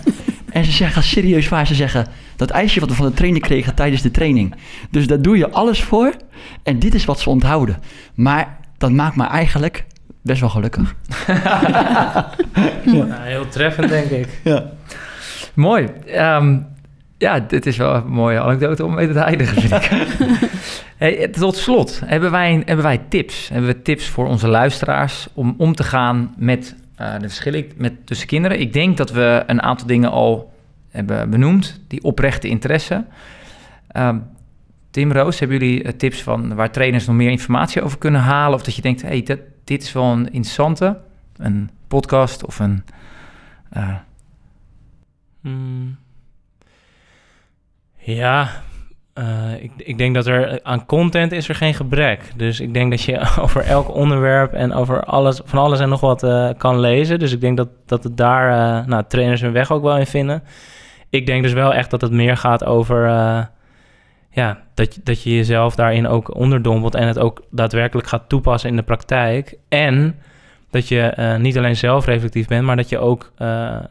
[0.50, 2.06] En ze zeggen serieus waar, ze zeggen...
[2.36, 4.54] dat ijsje wat we van de trainer kregen tijdens de training.
[4.90, 6.12] Dus daar doe je alles voor
[6.62, 7.78] en dit is wat ze onthouden.
[8.14, 9.84] Maar dat maakt me eigenlijk
[10.22, 10.94] best wel gelukkig.
[12.84, 14.28] Ja, heel treffend, denk ik.
[15.54, 15.88] Mooi.
[16.06, 16.58] Ehm,
[17.20, 20.50] ja, dit is wel een mooie anekdote om mee te eindigen, vind ik.
[20.96, 23.48] hey, tot slot, hebben wij, hebben wij tips?
[23.48, 28.06] Hebben we tips voor onze luisteraars om om te gaan met eh, de verschillen met,
[28.06, 28.60] tussen kinderen?
[28.60, 30.52] Ik denk dat we een aantal dingen al
[30.88, 33.04] hebben benoemd, die oprechte interesse.
[33.88, 34.18] Ehm,
[34.90, 38.54] Tim Roos, hebben jullie eh, tips van waar trainers nog meer informatie over kunnen halen?
[38.54, 40.98] Of dat je denkt, hey, dat, dit is wel een interessante,
[41.36, 42.84] een podcast of een...
[43.70, 43.94] eh,
[45.42, 45.96] Hmm.
[48.00, 48.62] Ja,
[49.20, 52.20] eh, ik, ik denk dat er aan content is er geen gebrek.
[52.36, 56.00] Dus ik denk dat je over elk onderwerp en over alles, van alles en nog
[56.00, 57.18] wat eh, kan lezen.
[57.18, 60.06] Dus ik denk dat, dat het daar eh, nou, trainers hun weg ook wel in
[60.06, 60.42] vinden.
[61.10, 63.08] Ik denk dus wel echt dat het meer gaat over,
[64.30, 68.76] ja, dat, dat je jezelf daarin ook onderdompelt en het ook daadwerkelijk gaat toepassen in
[68.76, 69.56] de praktijk.
[69.68, 70.20] En
[70.70, 73.32] dat je niet alleen zelf reflectief bent, maar dat je ook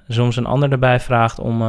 [0.07, 1.61] soms een ander erbij vraagt om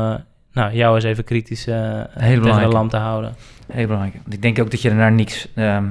[0.52, 3.34] nou, jou eens even kritisch eh tegen de lamp te houden.
[3.72, 4.14] Heel belangrijk.
[4.22, 5.48] Want ik denk ook dat je er naar niks...
[5.54, 5.84] ehm,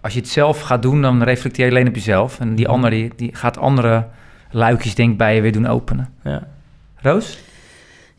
[0.00, 2.40] als je het zelf gaat doen, dan reflecteer je alleen op jezelf.
[2.40, 4.06] En die ander die, die gaat andere
[4.50, 6.08] luikjes denk ik bij je weer doen openen.
[6.24, 6.46] Ja.
[6.96, 7.38] Roos?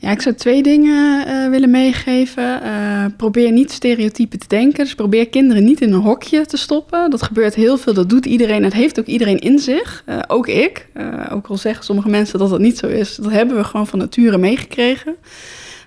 [0.01, 2.61] Ja, ik zou twee dingen eh, willen meegeven.
[2.61, 4.83] Eh, probeer niet stereotypen te denken.
[4.83, 7.09] Dus probeer kinderen niet in een hokje te stoppen.
[7.09, 8.63] Dat gebeurt heel veel, dat doet iedereen.
[8.63, 10.03] Het heeft ook iedereen in zich.
[10.05, 10.87] Eh, ook ik.
[10.93, 13.15] Eh, ook al zeggen sommige mensen dat dat niet zo is.
[13.15, 15.15] Dat hebben we gewoon van nature meegekregen.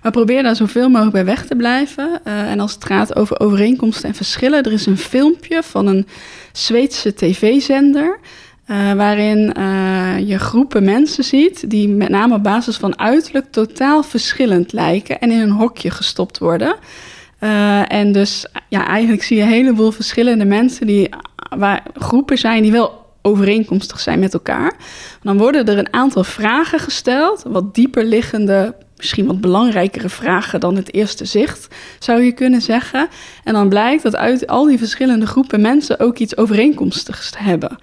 [0.02, 2.20] Maar probeer daar zoveel mogelijk bij weg te blijven.
[2.24, 4.62] Eh, en als het gaat over overeenkomsten en verschillen...
[4.62, 6.06] er is een filmpje van een
[6.52, 8.18] Zweedse tv-zender...
[8.66, 14.02] eh, waarin eh, je groepen mensen ziet die met name op basis van uiterlijk totaal
[14.02, 16.76] verschillend lijken en in een hokje gestopt worden.
[17.88, 21.08] En dus ja, eigenlijk zie je een heleboel verschillende mensen die
[21.56, 24.72] waar groepen zijn die wel overeenkomstig zijn met elkaar.
[25.22, 30.76] Dan worden er een aantal vragen gesteld, wat dieper liggende, misschien wat belangrijkere vragen dan
[30.76, 33.08] het eerste zicht, zou je kunnen zeggen.
[33.44, 37.78] En dan blijkt dat uit al die verschillende groepen mensen ook iets overeenkomstigs hebben.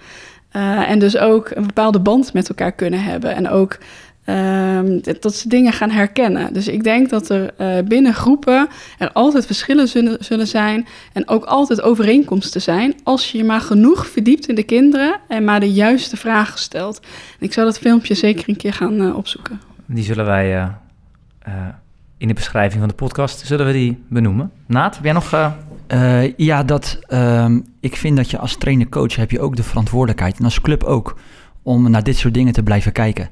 [0.52, 3.34] Uh, en dus ook een bepaalde band met elkaar kunnen hebben.
[3.34, 3.78] En ook
[4.26, 6.52] um, dat ze dingen gaan herkennen.
[6.52, 8.68] Dus ik denk dat er uh, binnen groepen
[8.98, 9.88] er altijd verschillen
[10.20, 10.86] zullen, zijn.
[11.12, 12.94] En ook altijd overeenkomsten zijn.
[13.02, 15.20] Als je je maar genoeg verdiept in de kinderen.
[15.28, 17.00] En maar de juiste vragen stelt.
[17.38, 19.60] Ik zou dat filmpje zeker een keer gaan uh, opzoeken.
[19.86, 20.70] Die zullen wij
[22.16, 24.50] in de beschrijving van de podcast zullen we die benoemen.
[24.66, 25.32] Naat, heb jij nog...
[25.92, 30.38] Uh, ja, dat, um, ik vind dat je als trainer-coach heb je ook de verantwoordelijkheid,
[30.38, 31.18] en als club ook,
[31.62, 33.28] om naar dit soort dingen te blijven kijken.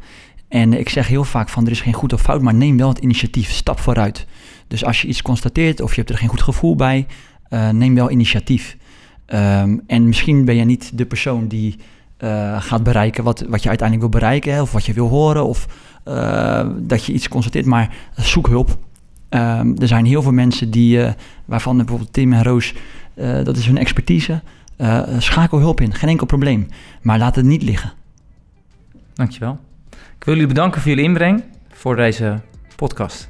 [0.49, 2.89] En ik zeg heel vaak van, er is geen goed of fout, maar neem wel
[2.89, 4.27] het initiatief, stap vooruit.
[4.69, 7.07] Dus als je iets constateert of je hebt er geen goed gevoel bij,
[7.73, 8.77] neem wel initiatief.
[9.27, 11.77] Um, en misschien ben je niet de persoon die
[12.19, 15.47] uh, gaat bereiken wat, wat je uiteindelijk wil bereiken, hè, of wat je wil horen,
[15.47, 15.67] of
[16.77, 18.79] dat je iets constateert, maar zoek hulp.
[19.31, 21.11] Um, er zijn heel veel mensen die, uh,
[21.45, 22.75] waarvan bijvoorbeeld Tim en Roos,
[23.15, 24.43] uh, dat is hun expertise.
[24.79, 26.69] Uh, schakel hulp in, geen enkel probleem.
[27.03, 27.93] Maar laat het niet liggen.
[29.15, 29.59] Dankjewel.
[29.91, 31.43] Ik wil jullie bedanken voor jullie inbreng
[31.73, 32.41] voor deze
[32.77, 33.29] podcast.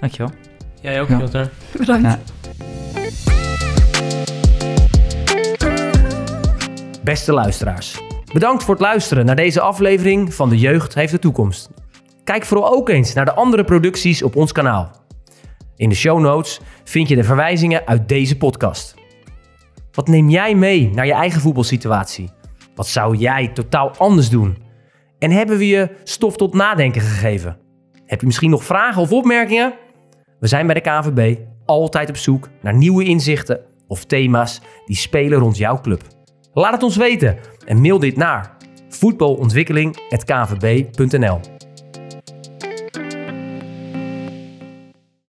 [0.00, 0.32] Dankjewel.
[0.80, 1.08] Jij ook.
[1.08, 1.48] Ja.
[1.72, 2.02] Bedankt.
[2.02, 3.27] Ja.
[7.08, 8.00] Beste luisteraars,
[8.32, 11.70] bedankt voor het luisteren naar deze aflevering van De Jeugd heeft de toekomst.
[12.24, 14.90] Kijk vooral ook eens naar de andere producties op ons kanaal.
[15.76, 18.94] In de show notes vind je de verwijzingen uit deze podcast.
[19.92, 22.30] Wat neem jij mee naar je eigen voetbalsituatie?
[22.74, 24.56] Wat zou jij totaal anders doen?
[25.18, 27.58] En hebben we je stof tot nadenken gegeven?
[28.04, 29.74] Heb je misschien nog vragen of opmerkingen?
[30.40, 35.38] We zijn bij de KNVB altijd op zoek naar nieuwe inzichten of thema's die spelen
[35.38, 36.17] rond jouw club.
[36.58, 38.56] Laat het ons weten en mail dit naar
[38.88, 41.57] voetbalontwikkeling.kvb.nl